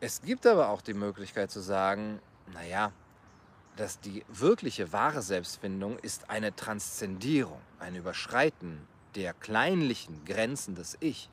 Es 0.00 0.22
gibt 0.22 0.46
aber 0.46 0.68
auch 0.68 0.80
die 0.80 0.94
Möglichkeit 0.94 1.50
zu 1.50 1.60
sagen, 1.60 2.20
naja, 2.52 2.92
dass 3.76 4.00
die 4.00 4.24
wirkliche 4.28 4.92
wahre 4.92 5.22
Selbstfindung 5.22 5.98
ist 5.98 6.30
eine 6.30 6.54
Transzendierung, 6.54 7.60
ein 7.78 7.94
Überschreiten 7.94 8.86
der 9.14 9.34
kleinlichen 9.34 10.24
Grenzen 10.24 10.74
des 10.74 10.96
Ich. 11.00 11.30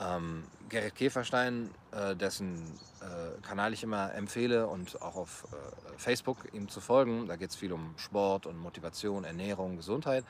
Ähm, 0.00 0.44
Gerrit 0.68 0.96
Käferstein, 0.96 1.70
äh, 1.92 2.16
dessen 2.16 2.62
äh, 3.00 3.40
Kanal 3.46 3.72
ich 3.72 3.82
immer 3.82 4.12
empfehle 4.14 4.66
und 4.66 5.00
auch 5.00 5.16
auf 5.16 5.46
äh, 5.52 5.98
Facebook 5.98 6.38
ihm 6.52 6.68
zu 6.68 6.80
folgen, 6.80 7.28
da 7.28 7.36
geht 7.36 7.50
es 7.50 7.56
viel 7.56 7.72
um 7.72 7.94
Sport 7.96 8.46
und 8.46 8.58
Motivation, 8.58 9.24
Ernährung, 9.24 9.76
Gesundheit, 9.76 10.24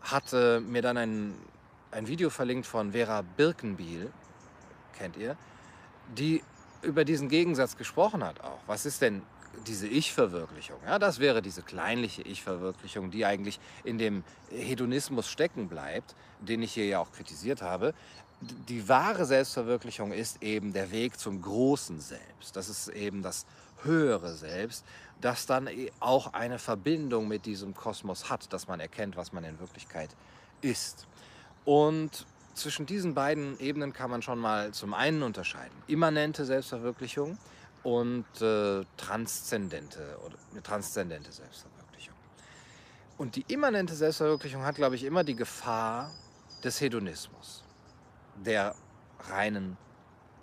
hat 0.00 0.32
mir 0.32 0.82
dann 0.82 0.96
ein, 0.96 1.34
ein 1.92 2.08
Video 2.08 2.28
verlinkt 2.28 2.66
von 2.66 2.90
Vera 2.90 3.22
Birkenbiel, 3.22 4.10
kennt 4.98 5.16
ihr, 5.16 5.36
die 6.18 6.42
über 6.82 7.04
diesen 7.04 7.28
Gegensatz 7.28 7.76
gesprochen 7.76 8.24
hat 8.24 8.40
auch. 8.40 8.58
Was 8.66 8.84
ist 8.84 9.00
denn 9.00 9.22
diese 9.66 9.86
Ich-Verwirklichung? 9.86 10.78
Ja, 10.84 10.98
das 10.98 11.20
wäre 11.20 11.40
diese 11.40 11.62
kleinliche 11.62 12.22
Ich-Verwirklichung, 12.22 13.10
die 13.10 13.24
eigentlich 13.24 13.60
in 13.84 13.98
dem 13.98 14.24
Hedonismus 14.50 15.28
stecken 15.28 15.68
bleibt, 15.68 16.16
den 16.40 16.62
ich 16.62 16.72
hier 16.72 16.86
ja 16.86 16.98
auch 16.98 17.12
kritisiert 17.12 17.62
habe 17.62 17.94
die 18.68 18.88
wahre 18.88 19.24
Selbstverwirklichung 19.24 20.12
ist 20.12 20.42
eben 20.42 20.72
der 20.72 20.90
Weg 20.90 21.18
zum 21.18 21.40
großen 21.40 22.00
Selbst. 22.00 22.56
Das 22.56 22.68
ist 22.68 22.88
eben 22.88 23.22
das 23.22 23.46
höhere 23.82 24.34
Selbst, 24.34 24.84
das 25.20 25.46
dann 25.46 25.66
e- 25.68 25.90
auch 26.00 26.32
eine 26.32 26.58
Verbindung 26.58 27.28
mit 27.28 27.46
diesem 27.46 27.74
Kosmos 27.74 28.30
hat, 28.30 28.52
dass 28.52 28.66
man 28.66 28.80
erkennt, 28.80 29.16
was 29.16 29.32
man 29.32 29.44
in 29.44 29.58
Wirklichkeit 29.60 30.10
ist. 30.60 31.06
Und 31.64 32.26
zwischen 32.54 32.86
diesen 32.86 33.14
beiden 33.14 33.58
Ebenen 33.60 33.92
kann 33.92 34.10
man 34.10 34.22
schon 34.22 34.38
mal 34.38 34.72
zum 34.72 34.94
einen 34.94 35.22
unterscheiden. 35.22 35.76
Immanente 35.86 36.44
Selbstverwirklichung 36.44 37.38
und 37.82 38.26
äh, 38.40 38.84
transzendente, 38.96 40.18
oder, 40.24 40.62
transzendente 40.62 41.32
Selbstverwirklichung. 41.32 42.14
Und 43.18 43.36
die 43.36 43.44
immanente 43.48 43.94
Selbstverwirklichung 43.94 44.64
hat, 44.64 44.76
glaube 44.76 44.96
ich, 44.96 45.04
immer 45.04 45.24
die 45.24 45.36
Gefahr 45.36 46.10
des 46.62 46.80
Hedonismus 46.80 47.61
der 48.42 48.74
reinen 49.30 49.76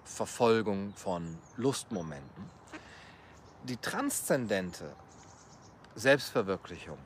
Verfolgung 0.03 0.93
von 0.95 1.37
Lustmomenten. 1.57 2.49
Die 3.63 3.77
transzendente 3.77 4.95
Selbstverwirklichung 5.95 6.97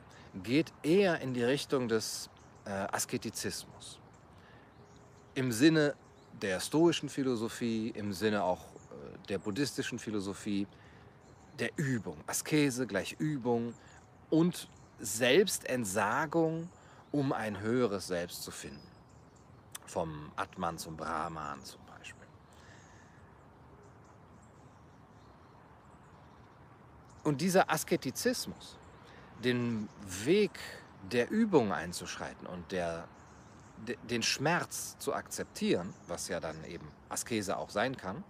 geht 0.42 0.72
eher 0.82 1.20
in 1.20 1.34
die 1.34 1.44
Richtung 1.44 1.88
des 1.88 2.30
äh, 2.64 2.70
Asketizismus. 2.70 3.98
Im 5.34 5.52
Sinne 5.52 5.94
der 6.40 6.60
stoischen 6.60 7.08
Philosophie, 7.08 7.90
im 7.90 8.12
Sinne 8.12 8.42
auch 8.42 8.60
äh, 8.60 9.26
der 9.28 9.38
buddhistischen 9.38 9.98
Philosophie, 9.98 10.66
der 11.58 11.70
Übung. 11.76 12.16
Askese 12.26 12.86
gleich 12.86 13.16
Übung 13.18 13.74
und 14.30 14.68
Selbstentsagung, 15.00 16.68
um 17.12 17.32
ein 17.32 17.60
höheres 17.60 18.06
Selbst 18.08 18.42
zu 18.42 18.50
finden 18.50 18.93
vom 19.86 20.32
Atman 20.36 20.78
zum 20.78 20.96
Brahman 20.96 21.62
zum 21.64 21.80
Beispiel. 21.86 22.26
Und 27.22 27.40
dieser 27.40 27.70
Asketizismus, 27.70 28.78
den 29.42 29.88
Weg 30.24 30.58
der 31.10 31.30
Übung 31.30 31.72
einzuschreiten 31.72 32.46
und 32.46 32.72
der, 32.72 33.08
de, 33.86 33.96
den 34.04 34.22
Schmerz 34.22 34.96
zu 34.98 35.14
akzeptieren, 35.14 35.94
was 36.06 36.28
ja 36.28 36.40
dann 36.40 36.64
eben 36.64 36.90
Askese 37.08 37.56
auch 37.56 37.70
sein 37.70 37.96
kann, 37.96 38.24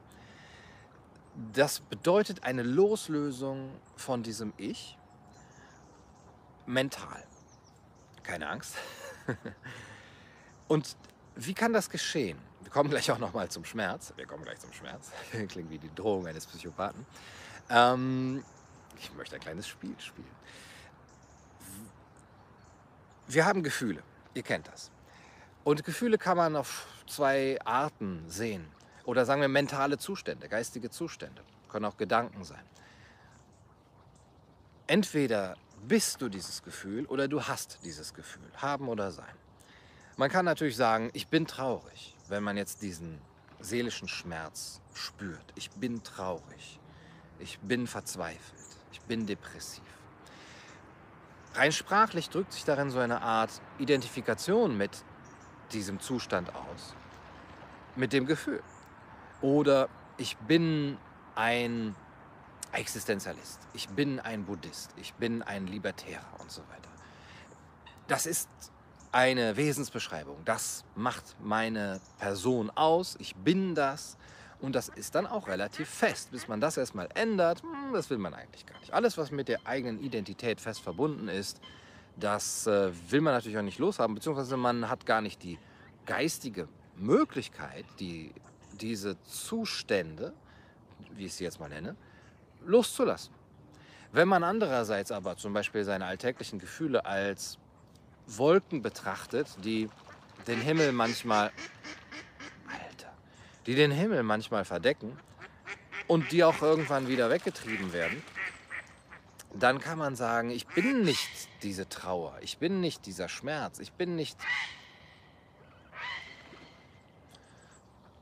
das 1.52 1.80
bedeutet 1.80 2.44
eine 2.44 2.62
Loslösung 2.62 3.72
von 3.96 4.22
diesem 4.22 4.52
Ich 4.56 4.96
mental. 6.66 7.24
Keine 8.22 8.48
Angst. 8.48 8.76
Und 10.68 10.96
wie 11.36 11.54
kann 11.54 11.72
das 11.72 11.90
geschehen? 11.90 12.38
Wir 12.62 12.70
kommen 12.70 12.90
gleich 12.90 13.10
auch 13.10 13.18
noch 13.18 13.32
mal 13.32 13.48
zum 13.48 13.64
Schmerz. 13.64 14.12
Wir 14.16 14.26
kommen 14.26 14.44
gleich 14.44 14.58
zum 14.60 14.72
Schmerz. 14.72 15.10
Klingt 15.48 15.70
wie 15.70 15.78
die 15.78 15.94
Drohung 15.94 16.26
eines 16.26 16.46
Psychopathen. 16.46 17.04
Ähm, 17.70 18.44
ich 18.98 19.12
möchte 19.14 19.36
ein 19.36 19.40
kleines 19.40 19.66
Spiel 19.66 19.94
spielen. 19.98 20.26
Wir 23.26 23.46
haben 23.46 23.62
Gefühle. 23.62 24.02
Ihr 24.34 24.42
kennt 24.42 24.68
das. 24.68 24.90
Und 25.64 25.84
Gefühle 25.84 26.18
kann 26.18 26.36
man 26.36 26.56
auf 26.56 26.86
zwei 27.06 27.58
Arten 27.64 28.24
sehen. 28.28 28.66
Oder 29.04 29.24
sagen 29.24 29.40
wir 29.40 29.48
mentale 29.48 29.98
Zustände, 29.98 30.48
geistige 30.48 30.90
Zustände. 30.90 31.42
Können 31.68 31.84
auch 31.84 31.96
Gedanken 31.96 32.44
sein. 32.44 32.62
Entweder 34.86 35.56
bist 35.86 36.20
du 36.20 36.28
dieses 36.28 36.62
Gefühl 36.62 37.06
oder 37.06 37.28
du 37.28 37.42
hast 37.42 37.78
dieses 37.84 38.14
Gefühl. 38.14 38.50
Haben 38.56 38.88
oder 38.88 39.10
sein. 39.10 39.34
Man 40.16 40.30
kann 40.30 40.44
natürlich 40.44 40.76
sagen, 40.76 41.10
ich 41.12 41.26
bin 41.26 41.46
traurig, 41.46 42.14
wenn 42.28 42.44
man 42.44 42.56
jetzt 42.56 42.82
diesen 42.82 43.20
seelischen 43.58 44.06
Schmerz 44.06 44.80
spürt. 44.94 45.44
Ich 45.56 45.70
bin 45.70 46.04
traurig. 46.04 46.78
Ich 47.40 47.58
bin 47.58 47.88
verzweifelt. 47.88 48.60
Ich 48.92 49.00
bin 49.00 49.26
depressiv. 49.26 49.82
Rein 51.54 51.72
sprachlich 51.72 52.30
drückt 52.30 52.52
sich 52.52 52.64
darin 52.64 52.90
so 52.90 53.00
eine 53.00 53.22
Art 53.22 53.50
Identifikation 53.78 54.76
mit 54.76 55.04
diesem 55.72 55.98
Zustand 55.98 56.54
aus. 56.54 56.94
Mit 57.96 58.12
dem 58.12 58.26
Gefühl. 58.26 58.62
Oder 59.40 59.88
ich 60.16 60.36
bin 60.36 60.96
ein 61.34 61.96
Existenzialist. 62.72 63.60
Ich 63.72 63.88
bin 63.88 64.20
ein 64.20 64.44
Buddhist. 64.44 64.92
Ich 64.96 65.14
bin 65.14 65.42
ein 65.42 65.66
Libertärer 65.66 66.40
und 66.40 66.52
so 66.52 66.62
weiter. 66.62 66.90
Das 68.06 68.26
ist 68.26 68.48
eine 69.14 69.56
Wesensbeschreibung. 69.56 70.36
Das 70.44 70.84
macht 70.96 71.36
meine 71.40 72.00
Person 72.18 72.68
aus. 72.70 73.16
Ich 73.20 73.36
bin 73.36 73.76
das. 73.76 74.18
Und 74.60 74.74
das 74.74 74.88
ist 74.88 75.14
dann 75.14 75.26
auch 75.26 75.46
relativ 75.46 75.88
fest. 75.88 76.32
Bis 76.32 76.48
man 76.48 76.60
das 76.60 76.76
erstmal 76.76 77.08
ändert, 77.14 77.62
hm, 77.62 77.92
das 77.92 78.10
will 78.10 78.18
man 78.18 78.34
eigentlich 78.34 78.66
gar 78.66 78.78
nicht. 78.80 78.92
Alles, 78.92 79.16
was 79.16 79.30
mit 79.30 79.46
der 79.46 79.64
eigenen 79.66 80.02
Identität 80.02 80.60
fest 80.60 80.80
verbunden 80.80 81.28
ist, 81.28 81.60
das 82.16 82.66
äh, 82.66 82.90
will 83.08 83.20
man 83.20 83.34
natürlich 83.34 83.56
auch 83.56 83.62
nicht 83.62 83.78
loshaben. 83.78 84.16
Beziehungsweise 84.16 84.56
man 84.56 84.88
hat 84.88 85.06
gar 85.06 85.20
nicht 85.20 85.44
die 85.44 85.58
geistige 86.06 86.66
Möglichkeit, 86.96 87.84
die, 88.00 88.32
diese 88.80 89.20
Zustände, 89.22 90.32
wie 91.12 91.26
ich 91.26 91.34
sie 91.34 91.44
jetzt 91.44 91.60
mal 91.60 91.68
nenne, 91.68 91.94
loszulassen. 92.64 93.32
Wenn 94.10 94.26
man 94.26 94.42
andererseits 94.42 95.12
aber 95.12 95.36
zum 95.36 95.52
Beispiel 95.52 95.84
seine 95.84 96.06
alltäglichen 96.06 96.58
Gefühle 96.58 97.04
als 97.04 97.58
Wolken 98.26 98.82
betrachtet, 98.82 99.48
die 99.64 99.88
den 100.46 100.60
Himmel 100.60 100.92
manchmal, 100.92 101.52
Alter, 102.66 103.12
die 103.66 103.74
den 103.74 103.90
Himmel 103.90 104.22
manchmal 104.22 104.64
verdecken 104.64 105.18
und 106.06 106.32
die 106.32 106.44
auch 106.44 106.60
irgendwann 106.62 107.08
wieder 107.08 107.30
weggetrieben 107.30 107.92
werden, 107.92 108.22
dann 109.54 109.80
kann 109.80 109.98
man 109.98 110.16
sagen, 110.16 110.50
ich 110.50 110.66
bin 110.66 111.02
nicht 111.02 111.48
diese 111.62 111.88
Trauer, 111.88 112.38
ich 112.40 112.58
bin 112.58 112.80
nicht 112.80 113.06
dieser 113.06 113.28
Schmerz, 113.28 113.78
ich 113.78 113.92
bin 113.92 114.16
nicht... 114.16 114.38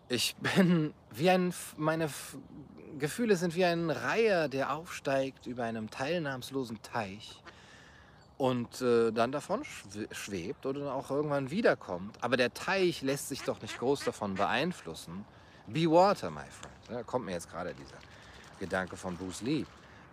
Ich 0.09 0.37
bin 0.37 0.93
wie 1.11 1.31
ein... 1.31 1.55
Meine 1.79 2.11
Gefühle 2.99 3.37
sind 3.37 3.55
wie 3.55 3.65
ein 3.65 3.89
Reiher, 3.89 4.49
der 4.49 4.75
aufsteigt 4.75 5.47
über 5.47 5.65
einem 5.65 5.91
teilnahmslosen 5.91 6.83
Teich 6.83 7.43
und 8.43 8.83
äh, 8.83 9.13
dann 9.13 9.31
davon 9.31 9.63
schwebt 10.11 10.67
oder 10.67 10.95
auch 10.95 11.13
irgendwann 11.13 11.53
wiederkommt. 11.53 12.19
Aber 12.21 12.37
der 12.37 12.53
Teich 12.53 13.01
lässt 13.01 13.29
sich 13.29 13.45
doch 13.45 13.63
nicht 13.63 13.79
groß 13.79 14.03
davon 14.03 14.35
beeinflussen. 14.35 15.25
Be 15.69 15.89
water, 15.89 16.29
my 16.33 16.41
friend. 16.51 16.75
Da 16.89 17.05
kommt 17.05 17.25
mir 17.25 17.31
jetzt 17.31 17.49
gerade 17.49 17.73
dieser 17.73 17.99
Gedanke 18.59 18.97
von 18.97 19.17
Bruce 19.17 19.43
Lee. 19.43 19.65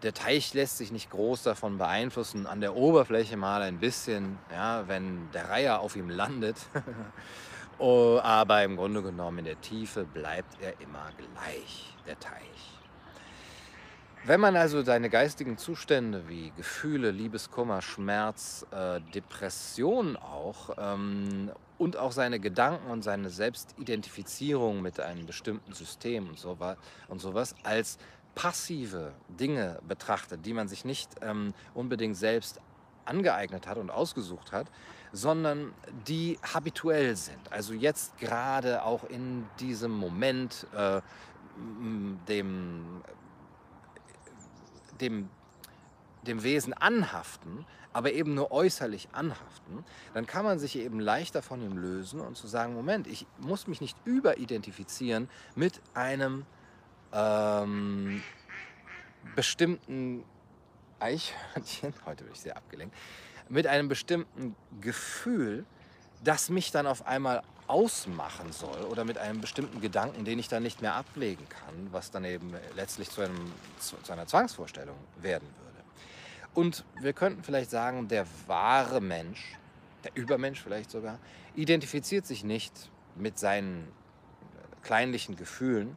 Der 0.04 0.14
Teich 0.14 0.54
lässt 0.54 0.78
sich 0.78 0.92
nicht 0.92 1.10
groß 1.10 1.42
davon 1.42 1.80
beeinflussen, 1.80 2.46
an 2.46 2.62
der 2.62 2.76
Oberfläche 2.76 3.36
mal 3.36 3.64
ein 3.64 3.80
bisschen, 3.80 4.38
ja, 4.52 4.88
wenn 4.88 5.32
der 5.32 5.50
Reiher 5.50 5.80
auf 5.80 5.96
ihm 5.96 6.12
landet. 6.12 6.58
oh, 7.80 8.20
aber 8.22 8.64
im 8.64 8.76
Grunde 8.76 9.02
genommen 9.02 9.40
in 9.40 9.46
der 9.46 9.60
Tiefe 9.60 10.06
bleibt 10.06 10.62
er 10.62 10.80
immer 10.82 11.10
gleich, 11.18 11.96
der 12.06 12.20
Teich. 12.20 12.79
Wenn 14.26 14.42
man 14.42 14.58
also 14.58 14.84
deine 14.84 15.10
geistigen 15.10 15.58
Zustände 15.58 16.28
wie 16.28 16.52
Gefühle, 16.58 17.12
Liebeskummer, 17.12 17.82
Schmerz, 17.82 18.66
äh, 18.72 19.00
Depression 19.16 20.18
auch 20.18 20.72
ähm, 20.78 21.52
und 21.78 21.96
auch 21.96 22.12
seine 22.12 22.40
Gedanken 22.42 22.92
und 22.92 23.02
seine 23.02 23.30
Selbstidentifizierung 23.30 24.82
mit 24.82 25.00
einem 25.00 25.26
bestimmten 25.26 25.74
System 25.74 26.28
und, 26.28 26.38
so, 26.38 26.58
und 27.08 27.22
sowas 27.22 27.56
als 27.64 27.98
passive 28.36 29.14
Dinge 29.30 29.80
betrachtet, 29.88 30.46
die 30.46 30.54
man 30.54 30.68
sich 30.68 30.84
nicht 30.84 31.10
ähm, 31.22 31.54
unbedingt 31.74 32.18
selbst 32.18 32.60
angeeignet 33.06 33.68
hat 33.68 33.78
und 33.78 33.90
ausgesucht 33.90 34.52
hat, 34.52 34.68
sondern 35.14 35.74
die 36.08 36.38
habituell 36.54 37.16
sind. 37.16 37.52
Also 37.52 37.74
jetzt 37.74 38.18
gerade 38.18 38.84
auch 38.84 39.06
in 39.06 39.46
diesem 39.60 39.92
Moment 39.92 40.68
äh, 40.76 41.02
dem 42.28 43.02
dem, 45.02 45.30
dem 46.26 46.44
Wesen 46.44 46.74
anhaften, 46.74 47.66
aber 47.92 48.12
eben 48.14 48.36
nur 48.36 48.52
äußerlich 48.52 49.10
anhaften, 49.14 49.84
dann 50.14 50.26
kann 50.26 50.46
man 50.46 50.60
sich 50.60 50.78
eben 50.78 51.00
leichter 51.00 51.42
von 51.42 51.62
ihm 51.62 51.78
lösen 51.78 52.20
und 52.20 52.38
zu 52.38 52.48
sagen, 52.48 52.74
Moment, 52.74 53.08
ich 53.08 53.26
muss 53.40 53.68
mich 53.68 53.82
nicht 53.82 53.98
überidentifizieren 54.06 55.30
mit 55.56 55.82
einem 55.94 56.46
ähm, 57.12 58.22
bestimmten 59.36 60.24
Eichhörnchen, 61.00 61.94
heute 62.06 62.24
bin 62.24 62.34
ich 62.34 62.42
sehr 62.42 62.58
abgelenkt, 62.58 62.96
mit 63.48 63.66
einem 63.66 63.88
bestimmten 63.88 64.56
Gefühl, 64.82 65.66
das 66.24 66.50
mich 66.50 66.72
dann 66.72 66.88
auf 66.88 67.06
einmal 67.08 67.44
ausmachen 67.68 68.52
soll 68.52 68.82
oder 68.86 69.06
mit 69.06 69.18
einem 69.18 69.42
bestimmten 69.42 69.80
Gedanken, 69.80 70.26
den 70.26 70.40
ich 70.40 70.48
dann 70.48 70.64
nicht 70.64 70.82
mehr 70.82 70.96
ablegen 70.96 71.48
kann, 71.50 71.88
was 71.92 72.10
dann 72.10 72.26
eben 72.26 72.54
letztlich 72.76 73.10
zu, 73.10 73.22
einem, 73.22 73.52
zu, 73.80 73.96
zu 73.98 74.12
einer 74.12 74.26
Zwangsvorstellung 74.26 74.98
werden 75.22 75.48
würde. 75.48 75.70
Und 76.56 76.84
wir 77.00 77.14
könnten 77.14 77.44
vielleicht 77.44 77.70
sagen, 77.70 78.08
der 78.08 78.26
wahre 78.48 79.02
Mensch, 79.02 79.58
der 80.04 80.12
Übermensch 80.16 80.62
vielleicht 80.62 80.90
sogar, 80.90 81.20
identifiziert 81.56 82.26
sich 82.26 82.44
nicht 82.44 82.90
mit 83.16 83.38
seinen 83.38 83.88
kleinlichen 84.82 85.36
Gefühlen, 85.36 85.96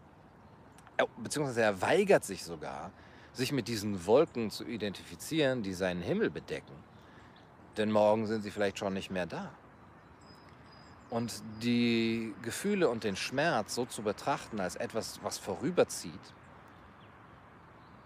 beziehungsweise 1.23 1.63
er 1.63 1.81
weigert 1.81 2.25
sich 2.25 2.45
sogar, 2.45 2.91
sich 3.33 3.51
mit 3.51 3.67
diesen 3.67 4.05
Wolken 4.07 4.51
zu 4.51 4.65
identifizieren, 4.67 5.63
die 5.63 5.73
seinen 5.73 6.03
Himmel 6.03 6.29
bedecken. 6.31 6.75
Denn 7.79 7.91
morgen 7.91 8.27
sind 8.27 8.43
sie 8.43 8.51
vielleicht 8.51 8.79
schon 8.79 8.93
nicht 8.93 9.11
mehr 9.11 9.25
da. 9.25 9.51
Und 11.13 11.43
die 11.63 12.35
Gefühle 12.41 12.89
und 12.89 13.05
den 13.05 13.17
Schmerz 13.17 13.75
so 13.75 13.85
zu 13.85 14.03
betrachten 14.03 14.61
als 14.61 14.77
etwas, 14.77 15.21
was 15.23 15.37
vorüberzieht, 15.37 16.33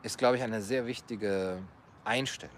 ist, 0.03 0.19
glaube 0.19 0.39
ich, 0.39 0.43
eine 0.43 0.61
sehr 0.61 0.87
wichtige 0.87 1.63
Einstellung. 2.05 2.57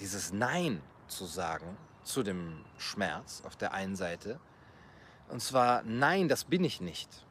Dieses 0.00 0.32
Nein 0.32 0.80
zu 1.08 1.26
sagen 1.26 1.76
zu 2.04 2.22
dem 2.22 2.64
Schmerz 2.78 3.42
auf 3.44 3.54
der 3.56 3.74
einen 3.74 3.94
Seite. 3.94 4.40
Und 5.28 5.42
zwar, 5.42 5.82
nein, 5.82 6.26
das 6.26 6.44
bin 6.44 6.64
ich 6.64 6.80
nicht. 6.80 7.26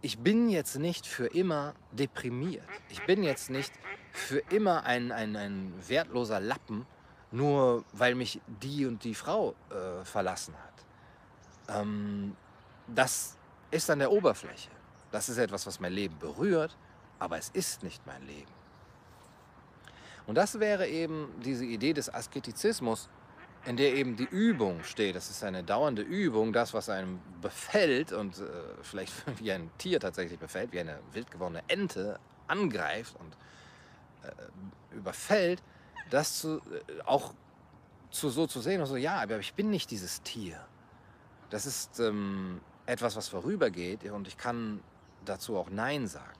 Ich 0.00 0.20
bin 0.20 0.48
jetzt 0.48 0.78
nicht 0.78 1.06
für 1.06 1.26
immer 1.26 1.74
deprimiert. 1.92 2.64
Ich 2.88 3.04
bin 3.04 3.22
jetzt 3.22 3.50
nicht 3.50 3.74
für 4.12 4.38
immer 4.38 4.84
ein, 4.84 5.12
ein, 5.12 5.36
ein 5.36 5.74
wertloser 5.86 6.40
Lappen, 6.40 6.86
nur 7.30 7.84
weil 7.92 8.14
mich 8.14 8.40
die 8.46 8.86
und 8.86 9.04
die 9.04 9.14
Frau 9.14 9.54
äh, 9.70 10.04
verlassen 10.04 10.54
hat. 10.54 11.80
Ähm, 11.80 12.36
das 12.86 13.36
ist 13.70 13.90
an 13.90 13.98
der 13.98 14.10
Oberfläche. 14.10 14.70
Das 15.10 15.28
ist 15.28 15.38
etwas, 15.38 15.66
was 15.66 15.80
mein 15.80 15.92
Leben 15.92 16.18
berührt, 16.18 16.76
aber 17.18 17.38
es 17.38 17.50
ist 17.50 17.82
nicht 17.82 18.06
mein 18.06 18.26
Leben. 18.26 18.52
Und 20.26 20.34
das 20.34 20.60
wäre 20.60 20.86
eben 20.86 21.28
diese 21.42 21.64
Idee 21.64 21.94
des 21.94 22.12
Asketizismus, 22.12 23.08
in 23.64 23.76
der 23.76 23.94
eben 23.94 24.16
die 24.16 24.24
Übung 24.24 24.82
steht. 24.84 25.16
Das 25.16 25.30
ist 25.30 25.42
eine 25.42 25.64
dauernde 25.64 26.02
Übung, 26.02 26.52
das, 26.52 26.74
was 26.74 26.88
einem 26.88 27.20
befällt 27.40 28.12
und 28.12 28.38
äh, 28.38 28.42
vielleicht 28.82 29.12
wie 29.40 29.52
ein 29.52 29.70
Tier 29.78 30.00
tatsächlich 30.00 30.38
befällt, 30.38 30.72
wie 30.72 30.80
eine 30.80 31.00
wild 31.12 31.30
gewordene 31.30 31.62
Ente 31.68 32.18
angreift 32.46 33.14
und 33.18 33.36
äh, 34.22 34.96
überfällt, 34.96 35.62
das 36.10 36.40
zu, 36.40 36.58
äh, 36.58 37.02
auch 37.04 37.34
zu, 38.10 38.30
so 38.30 38.46
zu 38.46 38.60
sehen 38.60 38.80
und 38.80 38.86
so, 38.86 38.96
ja, 38.96 39.20
aber 39.20 39.38
ich 39.38 39.54
bin 39.54 39.70
nicht 39.70 39.90
dieses 39.90 40.22
Tier. 40.22 40.60
Das 41.50 41.66
ist 41.66 42.00
ähm, 42.00 42.60
etwas, 42.86 43.16
was 43.16 43.28
vorübergeht 43.28 44.04
und 44.04 44.28
ich 44.28 44.36
kann 44.36 44.80
dazu 45.24 45.56
auch 45.56 45.70
Nein 45.70 46.06
sagen. 46.06 46.38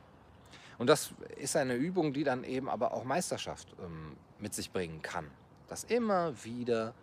Und 0.79 0.87
das 0.87 1.13
ist 1.37 1.57
eine 1.57 1.75
Übung, 1.75 2.13
die 2.13 2.25
dann 2.25 2.45
eben 2.45 2.69
aber 2.69 2.93
auch 2.93 3.05
Meisterschaft 3.05 3.75
ähm, 3.83 4.17
mit 4.39 4.55
sich 4.55 4.71
bringen 4.71 5.03
kann. 5.03 5.31
Das 5.69 5.85
immer 5.85 6.45
wieder 6.45 6.95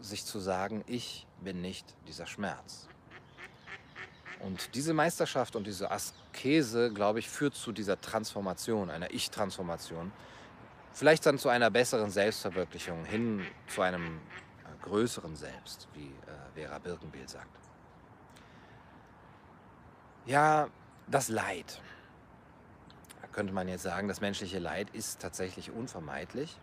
sich 0.00 0.24
zu 0.24 0.38
sagen, 0.38 0.82
ich 0.86 1.26
bin 1.42 1.60
nicht 1.60 1.94
dieser 2.08 2.26
Schmerz. 2.26 2.88
Und 4.40 4.74
diese 4.74 4.94
Meisterschaft 4.94 5.54
und 5.54 5.66
diese 5.66 5.90
Askese, 5.90 6.92
glaube 6.92 7.18
ich, 7.18 7.28
führt 7.28 7.54
zu 7.54 7.72
dieser 7.72 8.00
Transformation, 8.00 8.90
einer 8.90 9.12
Ich-Transformation, 9.12 10.12
vielleicht 10.92 11.26
dann 11.26 11.38
zu 11.38 11.48
einer 11.48 11.70
besseren 11.70 12.10
Selbstverwirklichung 12.10 13.04
hin 13.04 13.44
zu 13.68 13.82
einem 13.82 14.18
äh, 14.18 14.82
größeren 14.82 15.36
Selbst, 15.36 15.88
wie 15.94 16.06
äh, 16.06 16.54
Vera 16.54 16.78
Birkenbiel 16.78 17.28
sagt. 17.28 17.48
Ja, 20.26 20.68
das 21.06 21.28
Leid. 21.28 21.80
Da 23.20 23.28
könnte 23.28 23.52
man 23.52 23.68
jetzt 23.68 23.82
sagen, 23.82 24.08
das 24.08 24.20
menschliche 24.20 24.58
Leid 24.58 24.90
ist 24.90 25.20
tatsächlich 25.20 25.70
unvermeidlich. 25.70 26.58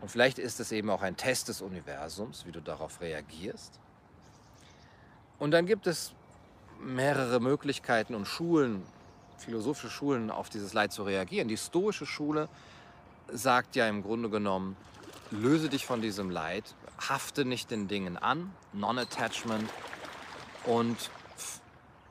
Und 0.00 0.10
vielleicht 0.10 0.38
ist 0.38 0.60
es 0.60 0.72
eben 0.72 0.90
auch 0.90 1.02
ein 1.02 1.16
Test 1.16 1.48
des 1.48 1.62
Universums, 1.62 2.46
wie 2.46 2.52
du 2.52 2.60
darauf 2.60 3.00
reagierst. 3.00 3.80
Und 5.38 5.50
dann 5.50 5.66
gibt 5.66 5.86
es 5.86 6.14
mehrere 6.80 7.40
Möglichkeiten 7.40 8.14
und 8.14 8.26
Schulen, 8.26 8.82
philosophische 9.38 9.90
Schulen, 9.90 10.30
auf 10.30 10.48
dieses 10.48 10.72
Leid 10.74 10.92
zu 10.92 11.02
reagieren. 11.04 11.48
Die 11.48 11.56
stoische 11.56 12.06
Schule 12.06 12.48
sagt 13.32 13.76
ja 13.76 13.88
im 13.88 14.02
Grunde 14.02 14.30
genommen, 14.30 14.76
löse 15.30 15.68
dich 15.68 15.86
von 15.86 16.00
diesem 16.00 16.30
Leid, 16.30 16.74
hafte 16.98 17.44
nicht 17.44 17.70
den 17.70 17.88
Dingen 17.88 18.16
an, 18.16 18.52
Non-Attachment 18.72 19.68
und 20.66 21.10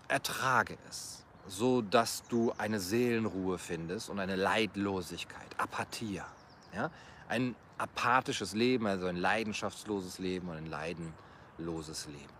ertrage 0.07 0.77
es, 0.89 1.23
so 1.47 1.81
dass 1.81 2.23
du 2.27 2.53
eine 2.57 2.79
Seelenruhe 2.79 3.57
findest 3.57 4.09
und 4.09 4.19
eine 4.19 4.35
Leidlosigkeit, 4.35 5.47
Apathia. 5.57 6.25
Ja? 6.73 6.89
Ein 7.27 7.55
apathisches 7.77 8.53
Leben, 8.53 8.85
also 8.87 9.07
ein 9.07 9.15
leidenschaftsloses 9.15 10.19
Leben 10.19 10.49
und 10.49 10.57
ein 10.57 10.65
leidenloses 10.65 12.07
Leben. 12.07 12.33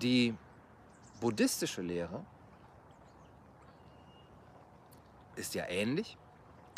Die 0.00 0.34
buddhistische 1.20 1.82
Lehre 1.82 2.24
ist 5.36 5.54
ja 5.54 5.66
ähnlich. 5.68 6.16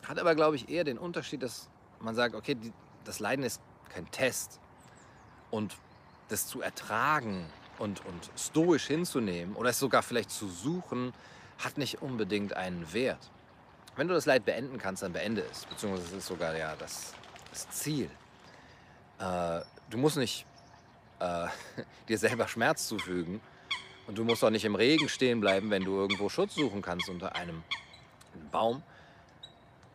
Hat 0.06 0.18
aber, 0.18 0.34
glaube 0.34 0.56
ich, 0.56 0.68
eher 0.68 0.84
den 0.84 0.98
Unterschied, 0.98 1.42
dass 1.42 1.68
man 2.00 2.14
sagt, 2.14 2.34
okay, 2.34 2.54
die, 2.54 2.72
das 3.04 3.20
Leiden 3.20 3.44
ist 3.44 3.60
kein 3.88 4.10
Test. 4.10 4.60
Und 5.50 5.76
das 6.28 6.46
zu 6.46 6.62
ertragen 6.62 7.46
und, 7.78 8.04
und 8.06 8.30
stoisch 8.36 8.86
hinzunehmen 8.86 9.54
oder 9.54 9.70
es 9.70 9.78
sogar 9.78 10.02
vielleicht 10.02 10.30
zu 10.30 10.48
suchen, 10.48 11.12
hat 11.58 11.78
nicht 11.78 12.02
unbedingt 12.02 12.56
einen 12.56 12.92
Wert. 12.92 13.30
Wenn 13.96 14.08
du 14.08 14.14
das 14.14 14.24
Leid 14.24 14.44
beenden 14.44 14.78
kannst, 14.78 15.02
dann 15.02 15.12
beende 15.12 15.42
es. 15.50 15.66
Beziehungsweise 15.66 16.08
es 16.08 16.12
ist 16.12 16.26
sogar 16.26 16.56
ja 16.56 16.74
das, 16.76 17.12
das 17.50 17.68
Ziel. 17.70 18.10
Äh, 19.18 19.60
du 19.90 19.98
musst 19.98 20.16
nicht 20.16 20.46
äh, 21.20 21.46
dir 22.08 22.18
selber 22.18 22.48
Schmerz 22.48 22.88
zufügen 22.88 23.40
und 24.06 24.16
du 24.16 24.24
musst 24.24 24.42
auch 24.42 24.50
nicht 24.50 24.64
im 24.64 24.74
Regen 24.74 25.08
stehen 25.08 25.40
bleiben, 25.40 25.70
wenn 25.70 25.84
du 25.84 25.94
irgendwo 25.94 26.28
Schutz 26.28 26.54
suchen 26.54 26.82
kannst 26.82 27.08
unter 27.08 27.36
einem 27.36 27.62
Baum, 28.50 28.82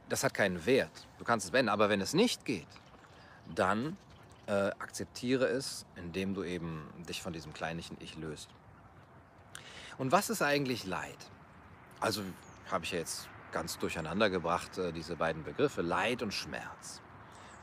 das 0.10 0.24
hat 0.24 0.34
keinen 0.34 0.66
Wert. 0.66 1.08
Du 1.18 1.24
kannst 1.24 1.46
es 1.46 1.52
beenden. 1.52 1.70
Aber 1.70 1.90
wenn 1.90 2.02
es 2.02 2.14
nicht 2.14 2.46
geht, 2.46 2.68
dann 3.54 3.98
äh, 4.48 4.72
akzeptiere 4.80 5.46
es, 5.48 5.86
indem 5.96 6.34
du 6.34 6.44
eben 6.44 6.88
dich 7.08 7.22
von 7.22 7.34
diesem 7.34 7.54
kleinlichen 7.54 7.98
Ich 8.00 8.16
löst. 8.18 8.50
Und 9.98 10.12
was 10.12 10.30
ist 10.30 10.42
eigentlich 10.42 10.86
Leid? 10.86 11.18
Also 12.00 12.22
habe 12.72 12.86
ich 12.86 12.92
ja 12.92 13.00
jetzt 13.00 13.28
ganz 13.52 13.78
durcheinander 13.78 14.30
gebracht, 14.30 14.78
äh, 14.78 14.92
diese 14.92 15.16
beiden 15.16 15.44
Begriffe, 15.44 15.82
Leid 15.82 16.22
und 16.22 16.34
Schmerz. 16.34 17.02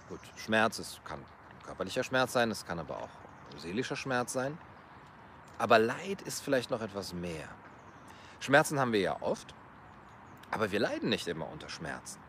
Gut, 0.09 0.21
Schmerz 0.37 0.79
ist, 0.79 1.05
kann 1.05 1.25
körperlicher 1.65 2.05
Schmerz 2.05 2.33
sein, 2.33 2.51
es 2.51 2.67
kann 2.67 2.79
aber 2.79 2.99
auch 2.99 3.11
seelischer 3.57 3.97
Schmerz 3.97 4.33
sein. 4.33 4.59
Aber 5.59 5.79
Leid 5.79 6.23
ist 6.23 6.43
vielleicht 6.43 6.71
noch 6.71 6.83
etwas 6.83 7.13
mehr. 7.13 7.49
Schmerzen 8.41 8.81
haben 8.81 8.93
wir 8.93 9.01
ja 9.01 9.23
oft, 9.23 9.55
aber 10.51 10.73
wir 10.73 10.81
leiden 10.81 11.09
nicht 11.09 11.29
immer 11.29 11.49
unter 11.49 11.69
Schmerzen. 11.69 12.24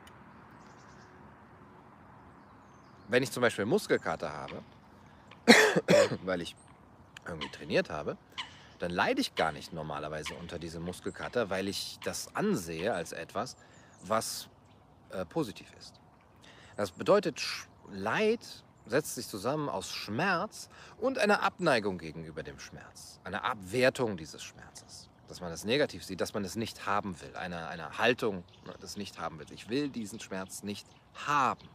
Wenn 3.08 3.24
ich 3.24 3.32
zum 3.32 3.42
Beispiel 3.42 3.66
Muskelkater 3.66 4.32
habe, 4.32 4.64
weil 6.24 6.42
ich 6.42 6.56
irgendwie 7.28 7.50
trainiert 7.50 7.90
habe, 7.90 8.18
dann 8.80 8.92
leide 8.92 9.22
ich 9.22 9.36
gar 9.36 9.52
nicht 9.52 9.74
normalerweise 9.74 10.34
unter 10.36 10.60
diesem 10.60 10.84
Muskelkater, 10.84 11.50
weil 11.50 11.68
ich 11.68 12.00
das 12.04 12.36
ansehe 12.36 12.94
als 12.94 13.12
etwas, 13.14 13.56
was 14.04 14.50
äh, 15.10 15.26
positiv 15.26 15.68
ist. 15.78 16.00
Das 16.76 16.92
bedeutet, 16.92 17.42
Leid 17.92 18.40
setzt 18.86 19.16
sich 19.16 19.28
zusammen 19.28 19.70
aus 19.70 19.92
Schmerz 19.92 20.70
und 20.98 21.18
einer 21.18 21.42
Abneigung 21.42 21.98
gegenüber 21.98 22.44
dem 22.44 22.60
Schmerz, 22.60 23.20
einer 23.24 23.44
Abwertung 23.44 24.18
dieses 24.18 24.44
Schmerzes. 24.44 25.10
Dass 25.28 25.42
man 25.42 25.52
es 25.52 25.64
negativ 25.64 26.04
sieht, 26.04 26.22
dass 26.22 26.36
man 26.36 26.44
es 26.44 26.56
nicht 26.56 26.86
haben 26.86 27.20
will, 27.22 27.36
eine, 27.36 27.68
eine 27.68 27.98
Haltung 27.98 28.44
ne, 28.66 28.74
des 28.82 28.96
nicht 28.96 29.20
haben 29.20 29.40
will. 29.40 29.48
Ich 29.52 29.70
will 29.70 29.90
diesen 29.90 30.20
Schmerz 30.20 30.62
nicht 30.62 30.86
haben. 31.26 31.68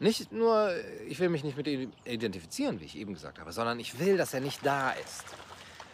Nicht 0.00 0.32
nur, 0.32 0.72
ich 1.08 1.20
will 1.20 1.28
mich 1.28 1.44
nicht 1.44 1.56
mit 1.56 1.66
ihm 1.68 1.92
identifizieren, 2.04 2.80
wie 2.80 2.84
ich 2.84 2.96
eben 2.96 3.14
gesagt 3.14 3.38
habe, 3.38 3.52
sondern 3.52 3.78
ich 3.78 3.98
will, 3.98 4.16
dass 4.16 4.34
er 4.34 4.40
nicht 4.40 4.64
da 4.66 4.90
ist. 4.90 5.24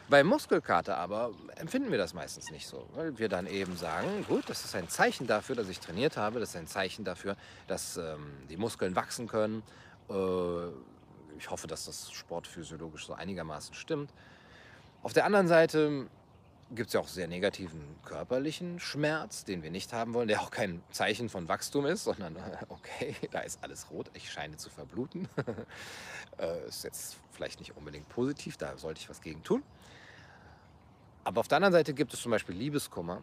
Bei 0.09 0.25
Muskelkater 0.25 0.97
aber 0.97 1.31
empfinden 1.57 1.93
wir 1.93 1.99
das 1.99 2.15
meistens 2.15 2.51
nicht 2.51 2.67
so, 2.67 2.85
weil 2.95 3.17
wir 3.19 3.29
dann 3.29 3.47
eben 3.47 3.77
sagen, 3.77 4.25
gut, 4.27 4.49
das 4.49 4.65
ist 4.65 4.75
ein 4.75 4.89
Zeichen 4.89 5.29
dafür, 5.29 5.55
dass 5.55 5.69
ich 5.69 5.79
trainiert 5.79 6.17
habe, 6.17 6.41
das 6.41 6.51
ist 6.51 6.57
ein 6.57 6.67
Zeichen 6.67 7.05
dafür, 7.05 7.37
dass 7.69 7.97
ähm, 7.97 8.33
die 8.49 8.57
Muskeln 8.57 8.97
wachsen 8.97 9.29
können. 9.29 9.63
Äh, 10.09 10.15
ich 11.39 11.49
hoffe, 11.49 11.69
dass 11.69 11.85
das 11.85 12.11
sportphysiologisch 12.11 13.07
so 13.07 13.13
einigermaßen 13.13 13.73
stimmt. 13.75 14.11
Auf 15.05 15.13
der 15.13 15.27
anderen 15.27 15.47
Seite 15.47 16.09
gibt 16.73 16.89
es 16.89 16.93
ja 16.95 17.01
auch 17.01 17.09
sehr 17.09 17.27
negativen 17.27 17.81
körperlichen 18.05 18.79
Schmerz, 18.79 19.45
den 19.45 19.63
wir 19.63 19.71
nicht 19.71 19.93
haben 19.93 20.15
wollen, 20.15 20.29
der 20.29 20.41
auch 20.41 20.51
kein 20.51 20.83
Zeichen 20.93 21.29
von 21.29 21.49
Wachstum 21.49 21.87
ist, 21.87 22.05
sondern 22.05 22.37
okay, 22.69 23.17
da 23.33 23.41
ist 23.41 23.63
alles 23.63 23.91
rot, 23.91 24.11
ich 24.15 24.31
scheine 24.31 24.57
zu 24.57 24.71
verbluten. 24.71 25.29
äh, 26.39 26.69
ist 26.69 26.85
jetzt 26.85 27.17
vielleicht 27.33 27.59
nicht 27.59 27.77
unbedingt 27.77 28.09
positiv, 28.09 28.57
da 28.57 28.77
sollte 28.77 29.01
ich 29.01 29.11
was 29.11 29.21
gegen 29.21 29.43
tun. 29.43 29.63
Aber 31.25 31.41
auf 31.41 31.49
der 31.49 31.57
anderen 31.57 31.73
Seite 31.73 31.93
gibt 31.93 32.15
es 32.15 32.21
zum 32.21 32.31
Beispiel 32.31 32.55
Liebeskummer, 32.55 33.23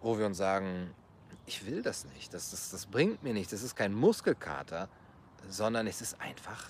wo 0.00 0.18
wir 0.18 0.26
uns 0.26 0.36
sagen, 0.36 0.92
ich 1.46 1.64
will 1.66 1.82
das 1.82 2.04
nicht, 2.04 2.34
das, 2.34 2.50
das, 2.50 2.70
das 2.70 2.86
bringt 2.86 3.22
mir 3.22 3.32
nichts, 3.32 3.52
das 3.52 3.62
ist 3.62 3.74
kein 3.74 3.94
Muskelkater, 3.94 4.88
sondern 5.48 5.86
es 5.86 6.00
ist 6.00 6.20
einfach 6.20 6.66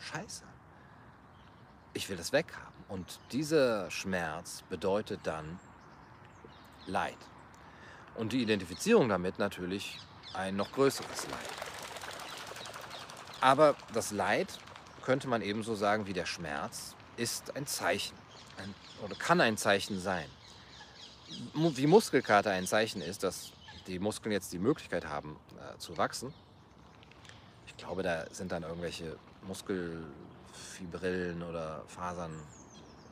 scheiße. 0.00 0.44
Ich 1.94 2.08
will 2.08 2.16
das 2.16 2.32
weghaben. 2.32 2.75
Und 2.88 3.20
dieser 3.32 3.90
Schmerz 3.90 4.62
bedeutet 4.68 5.20
dann 5.24 5.58
Leid. 6.86 7.16
Und 8.14 8.32
die 8.32 8.42
Identifizierung 8.42 9.08
damit 9.08 9.38
natürlich 9.38 9.98
ein 10.34 10.56
noch 10.56 10.72
größeres 10.72 11.26
Leid. 11.26 11.50
Aber 13.40 13.74
das 13.92 14.12
Leid, 14.12 14.58
könnte 15.02 15.28
man 15.28 15.42
ebenso 15.42 15.74
sagen 15.74 16.06
wie 16.06 16.12
der 16.12 16.26
Schmerz, 16.26 16.94
ist 17.16 17.56
ein 17.56 17.66
Zeichen 17.66 18.16
ein, 18.58 18.74
oder 19.04 19.14
kann 19.14 19.40
ein 19.40 19.56
Zeichen 19.56 20.00
sein. 20.00 20.28
Wie 21.54 21.86
Muskelkater 21.86 22.50
ein 22.50 22.66
Zeichen 22.66 23.02
ist, 23.02 23.22
dass 23.22 23.52
die 23.86 23.98
Muskeln 23.98 24.32
jetzt 24.32 24.52
die 24.52 24.58
Möglichkeit 24.58 25.06
haben 25.06 25.38
äh, 25.58 25.78
zu 25.78 25.96
wachsen. 25.96 26.32
Ich 27.66 27.76
glaube, 27.76 28.02
da 28.02 28.26
sind 28.30 28.52
dann 28.52 28.62
irgendwelche 28.62 29.16
Muskelfibrillen 29.46 31.42
oder 31.42 31.82
Fasern 31.86 32.32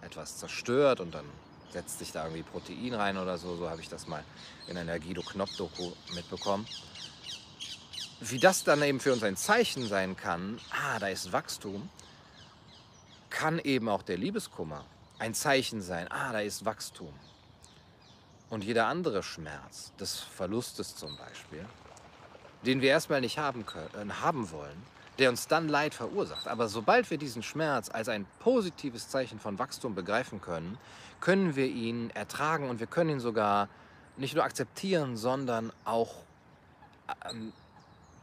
etwas 0.04 0.38
zerstört 0.38 1.00
und 1.00 1.14
dann 1.14 1.24
setzt 1.72 1.98
sich 1.98 2.12
da 2.12 2.24
irgendwie 2.24 2.42
Protein 2.42 2.94
rein 2.94 3.18
oder 3.18 3.36
so. 3.38 3.56
So 3.56 3.68
habe 3.68 3.80
ich 3.80 3.88
das 3.88 4.06
mal 4.06 4.22
in 4.68 4.78
einer 4.78 4.98
Guido 4.98 5.22
Knopp-Doku 5.22 5.92
mitbekommen. 6.14 6.66
Wie 8.20 8.38
das 8.38 8.64
dann 8.64 8.80
eben 8.82 9.00
für 9.00 9.12
uns 9.12 9.22
ein 9.22 9.36
Zeichen 9.36 9.86
sein 9.88 10.16
kann, 10.16 10.60
ah, 10.70 10.98
da 10.98 11.08
ist 11.08 11.32
Wachstum, 11.32 11.90
kann 13.28 13.58
eben 13.58 13.88
auch 13.88 14.02
der 14.02 14.16
Liebeskummer 14.16 14.84
ein 15.18 15.34
Zeichen 15.34 15.82
sein, 15.82 16.10
ah, 16.10 16.32
da 16.32 16.40
ist 16.40 16.64
Wachstum. 16.64 17.12
Und 18.50 18.62
jeder 18.62 18.86
andere 18.86 19.22
Schmerz, 19.22 19.92
des 19.98 20.20
Verlustes 20.20 20.94
zum 20.94 21.16
Beispiel, 21.16 21.66
den 22.64 22.80
wir 22.80 22.90
erstmal 22.90 23.20
nicht 23.20 23.38
haben, 23.38 23.66
können, 23.66 24.10
äh, 24.10 24.12
haben 24.12 24.50
wollen, 24.50 24.82
der 25.18 25.31
uns 25.31 25.46
dann 25.46 25.68
Leid 25.68 25.94
verursacht. 25.94 26.48
Aber 26.48 26.68
sobald 26.68 27.11
wir 27.11 27.18
diesen 27.18 27.42
Schmerz 27.42 27.88
als 27.90 28.09
ein 28.09 28.27
positives 28.40 29.09
Zeichen 29.09 29.38
von 29.38 29.59
Wachstum 29.59 29.94
begreifen 29.94 30.40
können, 30.40 30.79
können 31.20 31.57
wir 31.57 31.66
ihn 31.66 32.11
ertragen 32.11 32.68
und 32.68 32.81
wir 32.81 32.87
können 32.87 33.11
ihn 33.11 33.20
sogar 33.20 33.68
nicht 34.16 34.35
nur 34.35 34.44
akzeptieren, 34.44 35.16
sondern 35.16 35.72
auch 35.85 36.14
ähm, 37.31 37.53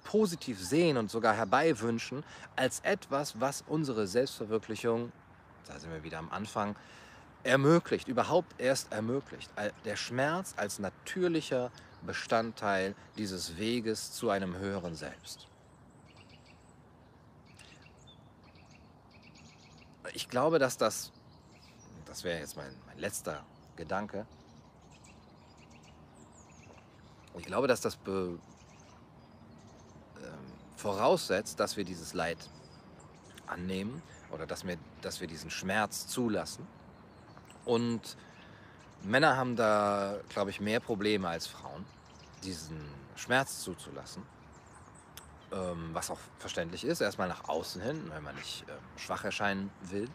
positiv 0.04 0.60
sehen 0.60 0.98
und 0.98 1.10
sogar 1.10 1.34
herbeiwünschen 1.34 2.24
als 2.56 2.80
etwas, 2.82 3.40
was 3.40 3.64
unsere 3.68 4.08
Selbstverwirklichung 4.08 5.12
da 5.72 5.80
sind 5.80 5.92
wir 5.92 6.04
wieder 6.04 6.20
am 6.20 6.30
Anfang, 6.32 6.76
ermöglicht, 7.44 8.08
überhaupt 8.08 8.60
erst 8.60 8.92
ermöglicht. 8.92 9.50
Der 9.86 9.96
Schmerz 9.96 10.54
als 10.58 10.80
natürlicher 10.80 11.72
Bestandteil 12.06 12.96
dieses 13.18 13.58
Weges 13.58 14.12
zu 14.12 14.30
einem 14.30 14.58
höheren 14.58 14.96
Selbst. 14.96 15.48
Ich 20.14 20.30
glaube, 20.30 20.60
dass 20.60 20.78
das, 20.78 21.12
das 22.06 22.24
wäre 22.24 22.40
jetzt 22.40 22.58
mein, 22.58 22.74
mein 22.88 22.98
letzter 22.98 23.46
Gedanke, 23.76 24.26
ich 27.38 27.46
glaube, 27.46 27.68
dass 27.68 27.82
das 27.82 27.96
be, 27.96 28.38
äh, 30.18 30.78
voraussetzt, 30.78 31.60
dass 31.60 31.78
wir 31.78 31.86
dieses 31.86 32.14
Leid 32.14 32.38
annehmen, 33.48 34.02
oder 34.32 34.46
dass 34.46 34.66
wir, 34.66 34.78
dass 35.02 35.22
wir 35.22 35.28
diesen 35.28 35.50
Schmerz 35.50 36.08
zulassen. 36.08 36.66
Und 37.66 38.18
Männer 39.04 39.38
haben 39.38 39.56
da, 39.56 40.20
glaube 40.30 40.50
ich, 40.52 40.62
mehr 40.62 40.80
Probleme 40.80 41.28
als 41.28 41.48
Frauen, 41.48 41.86
diesen 42.44 42.80
Schmerz 43.16 43.62
zuzulassen. 43.62 44.24
Ähm, 45.52 45.90
was 45.92 46.10
auch 46.10 46.20
verständlich 46.40 46.86
ist, 46.86 47.02
erstmal 47.02 47.28
nach 47.28 47.50
außen 47.50 47.82
hin, 47.82 48.10
wenn 48.14 48.24
man 48.24 48.36
nicht 48.36 48.64
ähm, 48.70 48.76
schwach 48.96 49.26
erscheinen 49.26 49.70
will. 49.82 50.08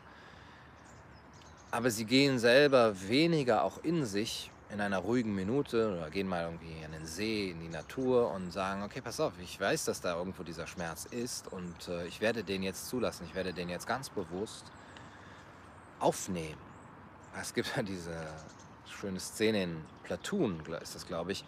Aber 1.71 1.91
sie 1.91 2.07
gehen 2.07 2.39
selber 2.39 2.95
weniger 3.09 3.63
auch 3.63 3.85
in 3.85 4.07
sich 4.07 4.51
in 4.71 4.81
einer 4.81 4.99
ruhigen 4.99 5.35
Minute 5.35 5.93
oder 5.93 6.11
gehen 6.11 6.27
mal 6.27 6.45
irgendwie 6.45 6.83
an 6.85 6.93
den 6.93 7.07
See, 7.07 7.51
in 7.51 7.61
die 7.61 7.69
Natur 7.69 8.31
und 8.33 8.51
sagen, 8.51 8.83
okay, 8.83 9.03
pass 9.03 9.21
auf, 9.21 9.35
ich 9.39 9.61
weiß, 9.61 9.85
dass 9.85 10.01
da 10.01 10.17
irgendwo 10.17 10.43
dieser 10.43 10.67
Schmerz 10.67 11.05
ist 11.05 11.53
und 11.53 11.89
äh, 11.89 12.07
ich 12.07 12.21
werde 12.21 12.43
den 12.43 12.63
jetzt 12.63 12.89
zulassen, 12.89 13.27
ich 13.29 13.35
werde 13.35 13.53
den 13.53 13.69
jetzt 13.69 13.87
ganz 13.87 14.09
bewusst 14.09 14.65
aufnehmen. 16.01 16.61
Es 17.39 17.53
gibt 17.53 17.77
ja 17.77 17.83
diese 17.83 18.17
schöne 18.89 19.21
Szene 19.21 19.65
in 19.65 19.85
Platoon, 20.03 20.65
ist 20.81 20.95
das 20.95 21.07
glaube 21.07 21.33
ich, 21.33 21.45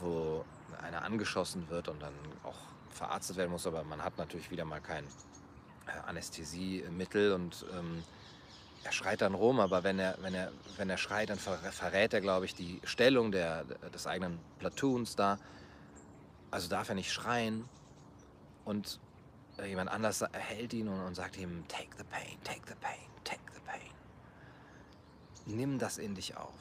wo 0.00 0.44
einer 0.82 1.02
angeschossen 1.02 1.68
wird 1.70 1.88
und 1.88 2.02
dann 2.02 2.14
auch 2.42 2.58
verarztet 2.90 3.36
werden 3.36 3.50
muss, 3.50 3.66
aber 3.66 3.84
man 3.84 4.02
hat 4.02 4.18
natürlich 4.18 4.50
wieder 4.50 4.64
mal 4.64 4.80
kein 4.80 5.04
äh, 5.04 5.90
Anästhesiemittel 6.06 7.32
und 7.32 7.64
ähm, 7.72 8.02
er 8.82 8.92
schreit 8.92 9.20
dann 9.20 9.34
rum, 9.34 9.60
aber 9.60 9.84
wenn 9.84 9.98
er, 9.98 10.16
wenn 10.22 10.34
er, 10.34 10.52
wenn 10.76 10.88
er 10.88 10.96
schreit, 10.96 11.30
dann 11.30 11.38
verrät 11.38 12.14
er, 12.14 12.20
glaube 12.20 12.46
ich, 12.46 12.54
die 12.54 12.80
Stellung 12.84 13.30
der, 13.30 13.64
des 13.64 14.06
eigenen 14.06 14.38
Platoons 14.58 15.16
da. 15.16 15.38
Also 16.50 16.68
darf 16.68 16.88
er 16.88 16.94
nicht 16.94 17.12
schreien. 17.12 17.68
Und 18.64 18.98
jemand 19.66 19.90
anders 19.90 20.24
hält 20.32 20.72
ihn 20.72 20.88
und, 20.88 21.00
und 21.00 21.14
sagt 21.14 21.36
ihm, 21.36 21.66
take 21.68 21.90
the 21.98 22.04
pain, 22.04 22.38
take 22.42 22.62
the 22.66 22.74
pain, 22.80 23.06
take 23.24 23.40
the 23.52 23.60
pain. 23.66 23.92
Nimm 25.44 25.78
das 25.78 25.98
in 25.98 26.14
dich 26.14 26.36
auf. 26.36 26.54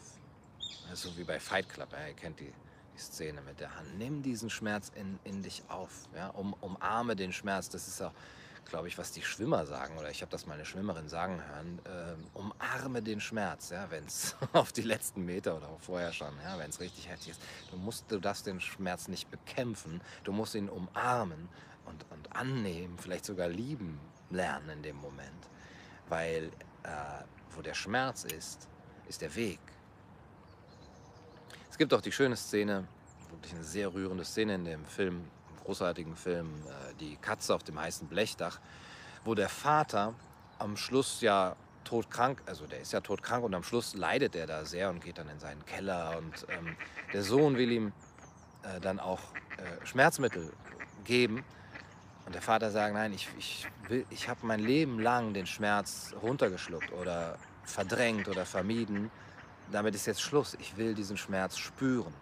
So 0.93 1.15
wie 1.17 1.23
bei 1.23 1.39
Fight 1.39 1.69
Club, 1.69 1.93
er 1.93 2.13
kennt 2.13 2.39
die, 2.39 2.51
die 2.99 3.13
Szene 3.13 3.41
mit 3.41 3.59
der 3.59 3.75
Hand. 3.75 3.97
Nimm 3.97 4.21
diesen 4.21 4.49
Schmerz 4.49 4.91
in, 4.95 5.19
in 5.23 5.41
dich 5.41 5.63
auf. 5.69 6.07
Ja? 6.15 6.29
Um, 6.29 6.53
umarme 6.61 7.15
den 7.15 7.31
Schmerz. 7.31 7.69
Das 7.69 7.87
ist 7.87 8.01
auch 8.01 8.13
glaube 8.65 8.87
ich, 8.87 8.97
was 8.97 9.11
die 9.11 9.23
Schwimmer 9.23 9.65
sagen, 9.65 9.97
oder 9.97 10.11
ich 10.11 10.21
habe 10.21 10.31
das 10.31 10.45
mal 10.45 10.53
eine 10.53 10.65
Schwimmerin 10.65 11.09
sagen 11.09 11.41
hören, 11.43 11.79
äh, 11.85 12.37
umarme 12.37 13.01
den 13.01 13.19
Schmerz, 13.19 13.71
ja, 13.71 13.89
wenn 13.89 14.05
es 14.05 14.35
auf 14.53 14.71
die 14.71 14.83
letzten 14.83 15.25
Meter 15.25 15.57
oder 15.57 15.67
auch 15.69 15.79
vorher 15.81 16.13
schon, 16.13 16.31
ja, 16.43 16.57
wenn 16.59 16.69
es 16.69 16.79
richtig 16.79 17.09
heftig 17.09 17.31
ist. 17.31 17.41
Du 17.71 17.77
musst, 17.77 18.05
du 18.11 18.19
darfst 18.19 18.45
den 18.45 18.61
Schmerz 18.61 19.07
nicht 19.07 19.31
bekämpfen, 19.31 20.01
du 20.23 20.31
musst 20.31 20.53
ihn 20.53 20.69
umarmen 20.69 21.49
und, 21.85 22.05
und 22.11 22.35
annehmen, 22.35 22.97
vielleicht 22.99 23.25
sogar 23.25 23.47
lieben 23.47 23.99
lernen 24.29 24.69
in 24.69 24.83
dem 24.83 24.97
Moment. 24.97 25.49
Weil 26.07 26.51
äh, 26.83 27.23
wo 27.55 27.61
der 27.61 27.73
Schmerz 27.73 28.23
ist, 28.23 28.67
ist 29.07 29.21
der 29.21 29.35
Weg. 29.35 29.59
Es 31.79 31.81
gibt 31.81 31.93
auch 31.93 32.01
die 32.01 32.11
schöne 32.11 32.35
Szene, 32.35 32.85
wirklich 33.29 33.53
eine 33.53 33.63
sehr 33.63 33.93
rührende 33.93 34.25
Szene 34.25 34.55
in 34.55 34.65
dem 34.65 34.83
Film 34.83 35.23
großartigen 35.63 36.13
Film 36.17 36.49
äh, 36.67 36.93
Die 36.99 37.15
Katze 37.15 37.55
auf 37.55 37.63
dem 37.63 37.79
heißen 37.79 38.05
Blechdach, 38.09 38.59
wo 39.23 39.33
der 39.33 39.47
Vater 39.47 40.13
am 40.57 40.75
Schluss 40.75 41.21
ja 41.21 41.55
todkrank, 41.85 42.41
also 42.47 42.67
der 42.67 42.81
ist 42.81 42.91
ja 42.91 42.99
todkrank 42.99 43.45
und 43.45 43.55
am 43.55 43.63
Schluss 43.63 43.95
leidet 43.95 44.35
er 44.35 44.45
da 44.45 44.65
sehr 44.65 44.89
und 44.89 45.01
geht 45.01 45.19
dann 45.19 45.29
in 45.29 45.39
seinen 45.39 45.65
Keller 45.65 46.17
und 46.17 46.45
ähm, 46.49 46.75
der 47.13 47.23
Sohn 47.23 47.55
will 47.55 47.71
ihm 47.71 47.93
äh, 48.63 48.81
dann 48.81 48.99
auch 48.99 49.21
äh, 49.55 49.85
Schmerzmittel 49.85 50.51
geben 51.05 51.45
und 52.25 52.35
der 52.35 52.41
Vater 52.41 52.71
sagt, 52.71 52.93
nein, 52.93 53.13
ich, 53.13 53.29
ich, 53.37 53.67
ich 54.09 54.27
habe 54.27 54.45
mein 54.45 54.59
Leben 54.59 54.99
lang 54.99 55.33
den 55.33 55.45
Schmerz 55.45 56.13
runtergeschluckt 56.21 56.91
oder 56.91 57.37
verdrängt 57.63 58.27
oder 58.27 58.45
vermieden. 58.45 59.09
Damit 59.71 59.95
ist 59.95 60.05
jetzt 60.05 60.21
Schluss. 60.21 60.55
Ich 60.59 60.77
will 60.77 60.93
diesen 60.93 61.17
Schmerz 61.17 61.57
spüren. 61.57 62.13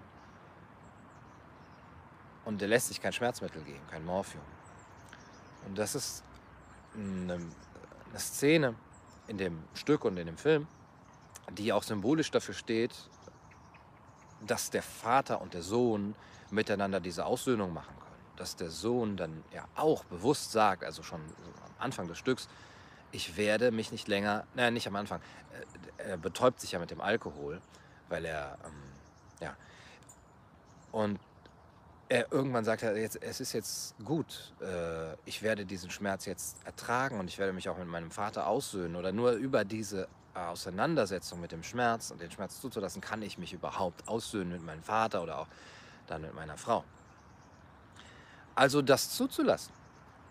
Und 2.46 2.62
er 2.62 2.68
lässt 2.68 2.88
sich 2.88 3.02
kein 3.02 3.14
Schmerzmittel 3.14 3.62
geben, 3.64 3.86
kein 3.90 4.06
Morphium. 4.06 4.44
Und 5.66 5.78
das 5.78 5.96
ist 5.96 6.24
eine, 6.96 7.34
eine 7.34 8.20
Szene 8.20 8.76
in 9.28 9.38
dem 9.38 9.64
Stück 9.74 10.06
und 10.06 10.18
in 10.18 10.28
dem 10.28 10.38
Film, 10.38 10.68
die 11.52 11.74
auch 11.74 11.84
symbolisch 11.84 12.32
dafür 12.32 12.54
steht, 12.54 12.94
dass 14.46 14.70
der 14.70 14.84
Vater 14.84 15.42
und 15.42 15.54
der 15.54 15.62
Sohn 15.62 16.16
miteinander 16.52 17.00
diese 17.00 17.26
Aussöhnung 17.26 17.74
machen 17.74 17.96
können. 18.00 18.38
Dass 18.38 18.56
der 18.56 18.70
Sohn 18.70 19.18
dann 19.18 19.44
ja 19.54 19.66
auch 19.76 20.04
bewusst 20.06 20.52
sagt, 20.52 20.84
also 20.84 21.04
schon 21.04 21.20
am 21.22 21.74
Anfang 21.80 22.08
des 22.08 22.18
Stücks, 22.18 22.48
ich 23.18 23.36
werde 23.36 23.72
mich 23.72 23.92
nicht 23.92 24.08
länger, 24.08 24.46
naja, 24.54 24.70
nicht 24.70 24.88
am 24.88 24.96
Anfang, 24.96 25.20
äh, 25.98 26.10
er 26.10 26.18
betäubt 26.18 26.62
sich 26.62 26.72
ja 26.74 26.80
mit 26.80 26.92
dem 26.92 27.02
Alkohol, 27.02 27.60
weil 28.10 28.26
er, 28.26 28.60
ähm, 28.64 28.84
ja, 29.42 29.56
und 30.92 31.20
er 32.10 32.32
irgendwann 32.32 32.64
sagt 32.64 32.84
er, 32.84 32.96
jetzt, 32.96 33.22
es 33.22 33.42
ist 33.42 33.54
jetzt 33.54 33.96
gut, 34.06 34.54
äh, 34.62 35.14
ich 35.26 35.42
werde 35.42 35.66
diesen 35.66 35.90
Schmerz 35.90 36.26
jetzt 36.26 36.64
ertragen 36.64 37.20
und 37.20 37.28
ich 37.28 37.40
werde 37.40 37.54
mich 37.54 37.68
auch 37.70 37.78
mit 37.78 37.88
meinem 37.88 38.12
Vater 38.12 38.46
aussöhnen 38.46 38.96
oder 38.96 39.12
nur 39.12 39.32
über 39.32 39.66
diese 39.66 40.08
Auseinandersetzung 40.36 41.42
mit 41.42 41.52
dem 41.52 41.64
Schmerz 41.64 42.12
und 42.12 42.22
den 42.22 42.30
Schmerz 42.30 42.62
zuzulassen, 42.62 43.02
kann 43.02 43.24
ich 43.24 43.40
mich 43.40 43.52
überhaupt 43.52 44.08
aussöhnen 44.08 44.52
mit 44.52 44.64
meinem 44.64 44.84
Vater 44.84 45.24
oder 45.24 45.40
auch 45.40 45.48
dann 46.06 46.22
mit 46.22 46.36
meiner 46.36 46.56
Frau. 46.56 46.84
Also 48.54 48.84
das 48.84 49.10
zuzulassen, 49.10 49.74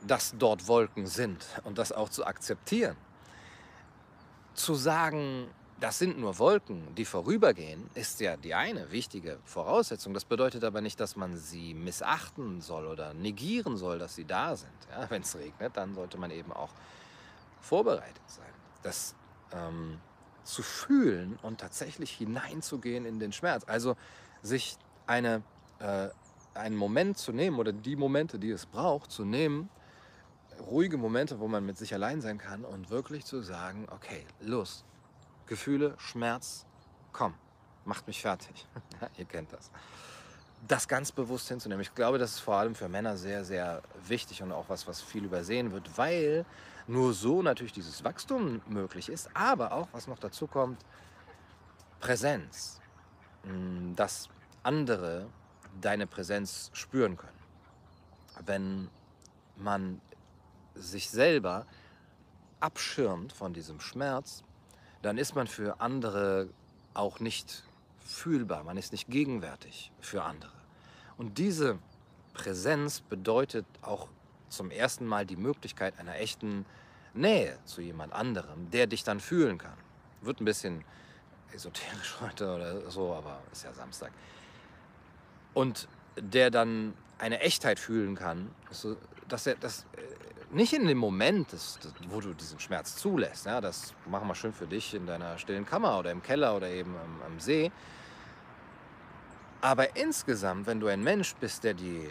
dass 0.06 0.34
dort 0.38 0.68
Wolken 0.68 1.06
sind 1.06 1.44
und 1.64 1.78
das 1.78 1.92
auch 1.92 2.08
zu 2.08 2.24
akzeptieren. 2.26 2.96
Zu 4.54 4.74
sagen, 4.74 5.48
das 5.80 5.98
sind 5.98 6.18
nur 6.18 6.38
Wolken, 6.38 6.94
die 6.94 7.04
vorübergehen, 7.04 7.90
ist 7.94 8.20
ja 8.20 8.36
die 8.36 8.54
eine 8.54 8.90
wichtige 8.90 9.38
Voraussetzung. 9.44 10.14
Das 10.14 10.24
bedeutet 10.24 10.64
aber 10.64 10.80
nicht, 10.80 10.98
dass 11.00 11.16
man 11.16 11.36
sie 11.36 11.74
missachten 11.74 12.62
soll 12.62 12.86
oder 12.86 13.12
negieren 13.12 13.76
soll, 13.76 13.98
dass 13.98 14.14
sie 14.14 14.24
da 14.24 14.56
sind. 14.56 14.72
Ja, 14.90 15.10
Wenn 15.10 15.22
es 15.22 15.36
regnet, 15.36 15.76
dann 15.76 15.94
sollte 15.94 16.16
man 16.16 16.30
eben 16.30 16.52
auch 16.52 16.70
vorbereitet 17.60 18.22
sein. 18.26 18.46
Das 18.82 19.14
ähm, 19.52 19.98
zu 20.44 20.62
fühlen 20.62 21.38
und 21.42 21.60
tatsächlich 21.60 22.12
hineinzugehen 22.12 23.04
in 23.04 23.18
den 23.18 23.32
Schmerz. 23.32 23.64
Also 23.66 23.96
sich 24.42 24.78
eine, 25.06 25.42
äh, 25.80 26.08
einen 26.54 26.76
Moment 26.76 27.18
zu 27.18 27.32
nehmen 27.32 27.58
oder 27.58 27.72
die 27.72 27.96
Momente, 27.96 28.38
die 28.38 28.50
es 28.50 28.64
braucht, 28.64 29.10
zu 29.10 29.24
nehmen, 29.24 29.68
ruhige 30.60 30.96
Momente, 30.96 31.40
wo 31.40 31.48
man 31.48 31.64
mit 31.64 31.78
sich 31.78 31.94
allein 31.94 32.20
sein 32.20 32.38
kann 32.38 32.64
und 32.64 32.90
wirklich 32.90 33.24
zu 33.24 33.42
sagen, 33.42 33.86
okay, 33.90 34.24
los, 34.40 34.84
Gefühle, 35.46 35.94
Schmerz, 35.98 36.66
komm, 37.12 37.34
macht 37.84 38.06
mich 38.06 38.20
fertig. 38.20 38.66
Ihr 39.16 39.24
kennt 39.24 39.52
das. 39.52 39.70
Das 40.66 40.88
ganz 40.88 41.12
bewusst 41.12 41.48
hinzunehmen. 41.48 41.82
Ich 41.82 41.94
glaube, 41.94 42.18
das 42.18 42.32
ist 42.32 42.40
vor 42.40 42.56
allem 42.56 42.74
für 42.74 42.88
Männer 42.88 43.16
sehr, 43.16 43.44
sehr 43.44 43.82
wichtig 44.06 44.42
und 44.42 44.52
auch 44.52 44.68
was, 44.68 44.86
was 44.86 45.00
viel 45.00 45.24
übersehen 45.24 45.70
wird, 45.70 45.96
weil 45.96 46.44
nur 46.86 47.12
so 47.12 47.42
natürlich 47.42 47.72
dieses 47.72 48.02
Wachstum 48.04 48.62
möglich 48.68 49.08
ist, 49.08 49.28
aber 49.34 49.72
auch, 49.72 49.88
was 49.92 50.06
noch 50.06 50.18
dazu 50.18 50.46
kommt, 50.46 50.84
Präsenz. 52.00 52.80
Hm, 53.42 53.94
dass 53.94 54.28
andere 54.62 55.28
deine 55.80 56.06
Präsenz 56.06 56.70
spüren 56.72 57.16
können. 57.16 57.38
Wenn 58.44 58.88
man 59.56 60.00
sich 60.76 61.10
selber 61.10 61.66
abschirmt 62.60 63.32
von 63.32 63.52
diesem 63.52 63.80
Schmerz, 63.80 64.42
dann 65.02 65.18
ist 65.18 65.34
man 65.34 65.46
für 65.46 65.80
andere 65.80 66.48
auch 66.94 67.20
nicht 67.20 67.62
fühlbar, 68.00 68.64
man 68.64 68.76
ist 68.76 68.92
nicht 68.92 69.08
gegenwärtig 69.08 69.92
für 70.00 70.22
andere. 70.22 70.52
Und 71.18 71.38
diese 71.38 71.78
Präsenz 72.34 73.00
bedeutet 73.00 73.66
auch 73.82 74.08
zum 74.48 74.70
ersten 74.70 75.06
Mal 75.06 75.26
die 75.26 75.36
Möglichkeit 75.36 75.98
einer 75.98 76.16
echten 76.16 76.64
Nähe 77.14 77.58
zu 77.64 77.80
jemand 77.80 78.12
anderem, 78.12 78.70
der 78.70 78.86
dich 78.86 79.04
dann 79.04 79.20
fühlen 79.20 79.58
kann. 79.58 79.76
Wird 80.20 80.40
ein 80.40 80.44
bisschen 80.44 80.84
esoterisch 81.52 82.16
heute 82.20 82.54
oder 82.54 82.90
so, 82.90 83.14
aber 83.14 83.40
ist 83.52 83.64
ja 83.64 83.72
Samstag. 83.72 84.12
Und 85.54 85.88
der 86.16 86.50
dann 86.50 86.94
eine 87.18 87.40
Echtheit 87.40 87.78
fühlen 87.78 88.14
kann, 88.14 88.50
so, 88.70 88.96
dass 89.28 89.46
er 89.46 89.56
das 89.56 89.86
äh, 89.96 90.54
nicht 90.54 90.72
in 90.72 90.86
dem 90.86 90.98
Moment, 90.98 91.52
das, 91.52 91.78
das, 91.82 91.92
wo 92.08 92.20
du 92.20 92.34
diesen 92.34 92.60
Schmerz 92.60 92.96
zulässt, 92.96 93.46
ja, 93.46 93.60
das 93.60 93.94
machen 94.06 94.28
wir 94.28 94.34
schön 94.34 94.52
für 94.52 94.66
dich 94.66 94.94
in 94.94 95.06
deiner 95.06 95.38
stillen 95.38 95.66
Kammer 95.66 95.98
oder 95.98 96.10
im 96.10 96.22
Keller 96.22 96.56
oder 96.56 96.68
eben 96.68 96.94
am, 96.96 97.22
am 97.26 97.40
See. 97.40 97.70
Aber 99.60 99.96
insgesamt, 99.96 100.66
wenn 100.66 100.80
du 100.80 100.86
ein 100.86 101.02
Mensch 101.02 101.34
bist, 101.36 101.64
der 101.64 101.74
die, 101.74 102.08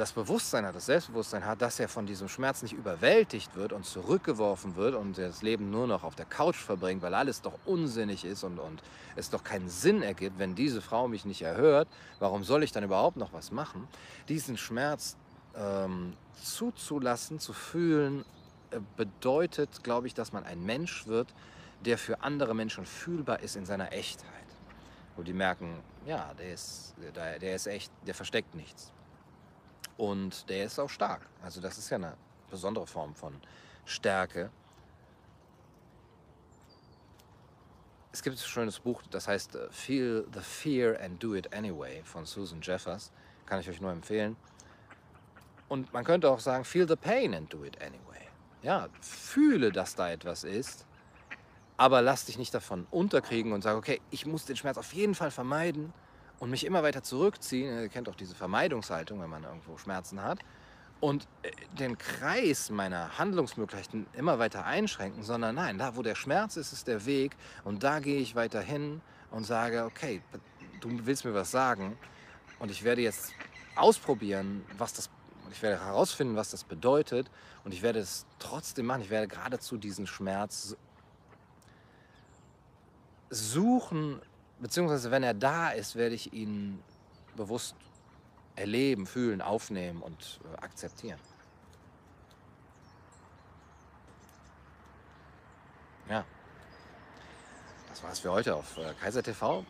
das 0.00 0.12
Bewusstsein 0.12 0.64
hat, 0.64 0.74
das 0.74 0.86
Selbstbewusstsein 0.86 1.44
hat, 1.44 1.60
dass 1.60 1.78
er 1.78 1.88
von 1.88 2.06
diesem 2.06 2.28
Schmerz 2.28 2.62
nicht 2.62 2.72
überwältigt 2.72 3.54
wird 3.56 3.72
und 3.72 3.84
zurückgeworfen 3.84 4.76
wird 4.76 4.94
und 4.94 5.18
das 5.18 5.42
Leben 5.42 5.70
nur 5.70 5.86
noch 5.86 6.02
auf 6.02 6.14
der 6.14 6.24
Couch 6.24 6.56
verbringt, 6.56 7.02
weil 7.02 7.14
alles 7.14 7.42
doch 7.42 7.58
unsinnig 7.66 8.24
ist 8.24 8.42
und, 8.42 8.58
und 8.58 8.82
es 9.16 9.28
doch 9.28 9.44
keinen 9.44 9.68
Sinn 9.68 10.02
ergibt, 10.02 10.38
wenn 10.38 10.54
diese 10.54 10.80
Frau 10.80 11.08
mich 11.08 11.24
nicht 11.24 11.42
erhört, 11.42 11.88
warum 12.20 12.42
soll 12.42 12.62
ich 12.62 12.72
dann 12.72 12.84
überhaupt 12.84 13.18
noch 13.18 13.32
was 13.32 13.52
machen? 13.52 13.86
Diesen 14.28 14.56
Schmerz 14.56 15.16
ähm, 15.54 16.14
zuzulassen, 16.42 17.38
zu 17.38 17.52
fühlen, 17.52 18.24
äh, 18.70 18.78
bedeutet, 18.96 19.84
glaube 19.84 20.06
ich, 20.06 20.14
dass 20.14 20.32
man 20.32 20.44
ein 20.44 20.64
Mensch 20.64 21.06
wird, 21.06 21.28
der 21.84 21.98
für 21.98 22.22
andere 22.22 22.54
Menschen 22.54 22.86
fühlbar 22.86 23.40
ist 23.40 23.56
in 23.56 23.66
seiner 23.66 23.92
Echtheit. 23.92 24.28
Wo 25.16 25.22
die 25.22 25.34
merken, 25.34 25.80
ja, 26.06 26.32
der 26.38 26.54
ist, 26.54 26.94
der, 27.14 27.38
der 27.38 27.54
ist 27.54 27.66
echt, 27.66 27.92
der 28.06 28.14
versteckt 28.14 28.54
nichts. 28.54 28.92
Und 29.96 30.48
der 30.48 30.64
ist 30.64 30.78
auch 30.78 30.88
stark. 30.88 31.22
Also 31.42 31.60
das 31.60 31.78
ist 31.78 31.90
ja 31.90 31.96
eine 31.96 32.16
besondere 32.50 32.86
Form 32.86 33.14
von 33.14 33.40
Stärke. 33.84 34.50
Es 38.12 38.22
gibt 38.22 38.36
ein 38.36 38.38
schönes 38.38 38.78
Buch, 38.78 39.02
das 39.10 39.26
heißt 39.26 39.54
äh, 39.54 39.70
Feel 39.70 40.26
the 40.34 40.40
Fear 40.40 41.00
and 41.00 41.22
Do 41.22 41.34
It 41.34 41.54
Anyway 41.54 42.02
von 42.04 42.26
Susan 42.26 42.60
Jeffers. 42.62 43.10
Kann 43.46 43.60
ich 43.60 43.68
euch 43.68 43.80
nur 43.80 43.90
empfehlen. 43.90 44.36
Und 45.72 45.90
man 45.94 46.04
könnte 46.04 46.30
auch 46.30 46.38
sagen, 46.38 46.66
feel 46.66 46.86
the 46.86 46.96
pain 46.96 47.34
and 47.34 47.50
do 47.50 47.64
it 47.64 47.80
anyway. 47.80 48.28
Ja, 48.62 48.90
fühle, 49.00 49.72
dass 49.72 49.94
da 49.94 50.10
etwas 50.10 50.44
ist, 50.44 50.84
aber 51.78 52.02
lass 52.02 52.26
dich 52.26 52.36
nicht 52.36 52.52
davon 52.52 52.86
unterkriegen 52.90 53.54
und 53.54 53.62
sag, 53.62 53.76
okay, 53.76 54.02
ich 54.10 54.26
muss 54.26 54.44
den 54.44 54.56
Schmerz 54.56 54.76
auf 54.76 54.92
jeden 54.92 55.14
Fall 55.14 55.30
vermeiden 55.30 55.94
und 56.42 56.50
mich 56.50 56.66
immer 56.66 56.82
weiter 56.82 57.04
zurückziehen. 57.04 57.82
Ihr 57.82 57.88
kennt 57.88 58.08
auch 58.08 58.16
diese 58.16 58.34
Vermeidungshaltung, 58.34 59.20
wenn 59.20 59.30
man 59.30 59.44
irgendwo 59.44 59.78
Schmerzen 59.78 60.24
hat. 60.24 60.40
Und 60.98 61.28
äh, 61.42 61.52
den 61.78 61.96
Kreis 61.98 62.68
meiner 62.68 63.16
Handlungsmöglichkeiten 63.16 64.08
immer 64.12 64.40
weiter 64.40 64.66
einschränken, 64.66 65.22
sondern 65.22 65.54
nein, 65.54 65.78
da 65.78 65.94
wo 65.94 66.02
der 66.02 66.16
Schmerz 66.16 66.56
ist, 66.56 66.72
ist 66.72 66.88
der 66.88 67.06
Weg 67.06 67.36
und 67.62 67.84
da 67.84 68.00
gehe 68.00 68.20
ich 68.20 68.34
weiter 68.34 68.60
hin 68.60 69.02
und 69.30 69.44
sage, 69.44 69.84
okay, 69.84 70.20
du 70.80 71.06
willst 71.06 71.24
mir 71.24 71.32
was 71.32 71.52
sagen 71.52 71.96
und 72.58 72.72
ich 72.72 72.82
werde 72.82 73.02
jetzt 73.02 73.32
ausprobieren, 73.76 74.64
was 74.78 74.94
das 74.94 75.10
ich 75.52 75.62
werde 75.62 75.84
herausfinden, 75.84 76.34
was 76.34 76.50
das 76.50 76.64
bedeutet 76.64 77.30
und 77.62 77.72
ich 77.72 77.82
werde 77.82 78.00
es 78.00 78.26
trotzdem 78.40 78.86
machen. 78.86 79.02
Ich 79.02 79.10
werde 79.10 79.28
geradezu 79.28 79.76
diesen 79.76 80.08
Schmerz 80.08 80.76
suchen, 83.30 84.20
beziehungsweise 84.62 85.10
wenn 85.10 85.24
er 85.24 85.34
da 85.34 85.70
ist, 85.70 85.96
werde 85.96 86.14
ich 86.14 86.32
ihn 86.32 86.82
bewusst 87.36 87.74
erleben, 88.54 89.06
fühlen, 89.06 89.42
aufnehmen 89.42 90.00
und 90.00 90.40
äh, 90.44 90.62
akzeptieren. 90.62 91.18
Ja, 96.08 96.24
das 97.88 98.02
war 98.02 98.12
es 98.12 98.20
für 98.20 98.30
heute 98.30 98.54
auf 98.54 98.76
äh, 98.78 98.94
Kaiser 99.00 99.22
TV. 99.22 99.64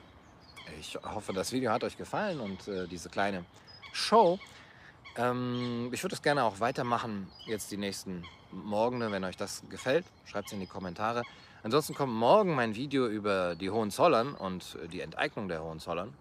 Ich 0.79 0.97
hoffe, 0.97 1.33
das 1.33 1.53
Video 1.53 1.73
hat 1.73 1.85
euch 1.85 1.97
gefallen 1.97 2.41
und 2.41 2.69
äh, 2.69 2.87
diese 2.87 3.09
kleine 3.09 3.45
Show. 3.93 4.39
Ähm, 5.17 5.91
ich 5.93 6.03
würde 6.03 6.15
es 6.15 6.23
gerne 6.23 6.45
auch 6.45 6.61
weitermachen, 6.61 7.31
jetzt 7.47 7.71
die 7.71 7.77
nächsten 7.77 8.25
Morgen, 8.51 9.01
wenn 9.01 9.25
euch 9.25 9.37
das 9.37 9.63
gefällt. 9.71 10.05
Schreibt 10.25 10.49
es 10.49 10.53
in 10.53 10.61
die 10.61 10.67
Kommentare. 10.67 11.23
Ansonsten 11.65 11.95
kommt 11.95 12.13
morgen 12.13 12.57
mein 12.57 12.75
Video 12.75 13.07
über 13.07 13.55
die 13.55 13.71
Hohenzollern 13.71 14.35
und 14.35 14.77
die 14.91 15.01
Enteignung 15.01 15.47
der 15.47 15.63
Hohenzollern. 15.63 16.13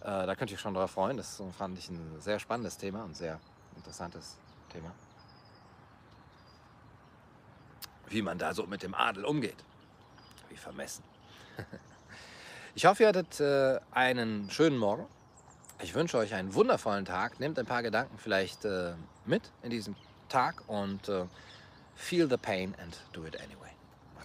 Äh, 0.00 0.04
da 0.04 0.34
könnt 0.34 0.50
ihr 0.50 0.56
euch 0.56 0.60
schon 0.60 0.74
drauf 0.74 0.90
freuen. 0.90 1.16
Das 1.16 1.42
fand 1.56 1.78
ich 1.78 1.88
ein 1.88 2.20
sehr 2.20 2.38
spannendes 2.38 2.76
Thema 2.76 3.04
und 3.04 3.16
sehr 3.16 3.40
interessantes 3.76 4.36
Thema. 4.70 4.92
Wie 8.08 8.20
man 8.20 8.38
da 8.38 8.52
so 8.52 8.66
mit 8.66 8.82
dem 8.82 8.94
Adel 8.94 9.24
umgeht. 9.24 9.64
Wie 10.50 10.56
vermessen. 10.56 11.04
ich 12.74 12.84
hoffe, 12.84 13.04
ihr 13.04 13.08
hattet 13.08 13.40
äh, 13.40 13.80
einen 13.92 14.50
schönen 14.50 14.76
Morgen. 14.76 15.06
Ich 15.82 15.94
wünsche 15.94 16.18
euch 16.18 16.34
einen 16.34 16.52
wundervollen 16.52 17.06
Tag. 17.06 17.40
Nehmt 17.40 17.58
ein 17.58 17.66
paar 17.66 17.82
Gedanken 17.82 18.18
vielleicht 18.18 18.66
äh, 18.66 18.92
mit 19.24 19.50
in 19.62 19.70
diesem 19.70 19.96
Tag 20.28 20.62
und 20.66 21.08
äh, 21.08 21.24
feel 21.94 22.28
the 22.28 22.36
pain 22.36 22.74
and 22.82 22.98
do 23.12 23.24
it 23.24 23.36
anyway. 23.40 23.59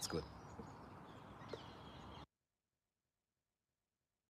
Macht's 0.05 0.09
gut. 0.09 0.34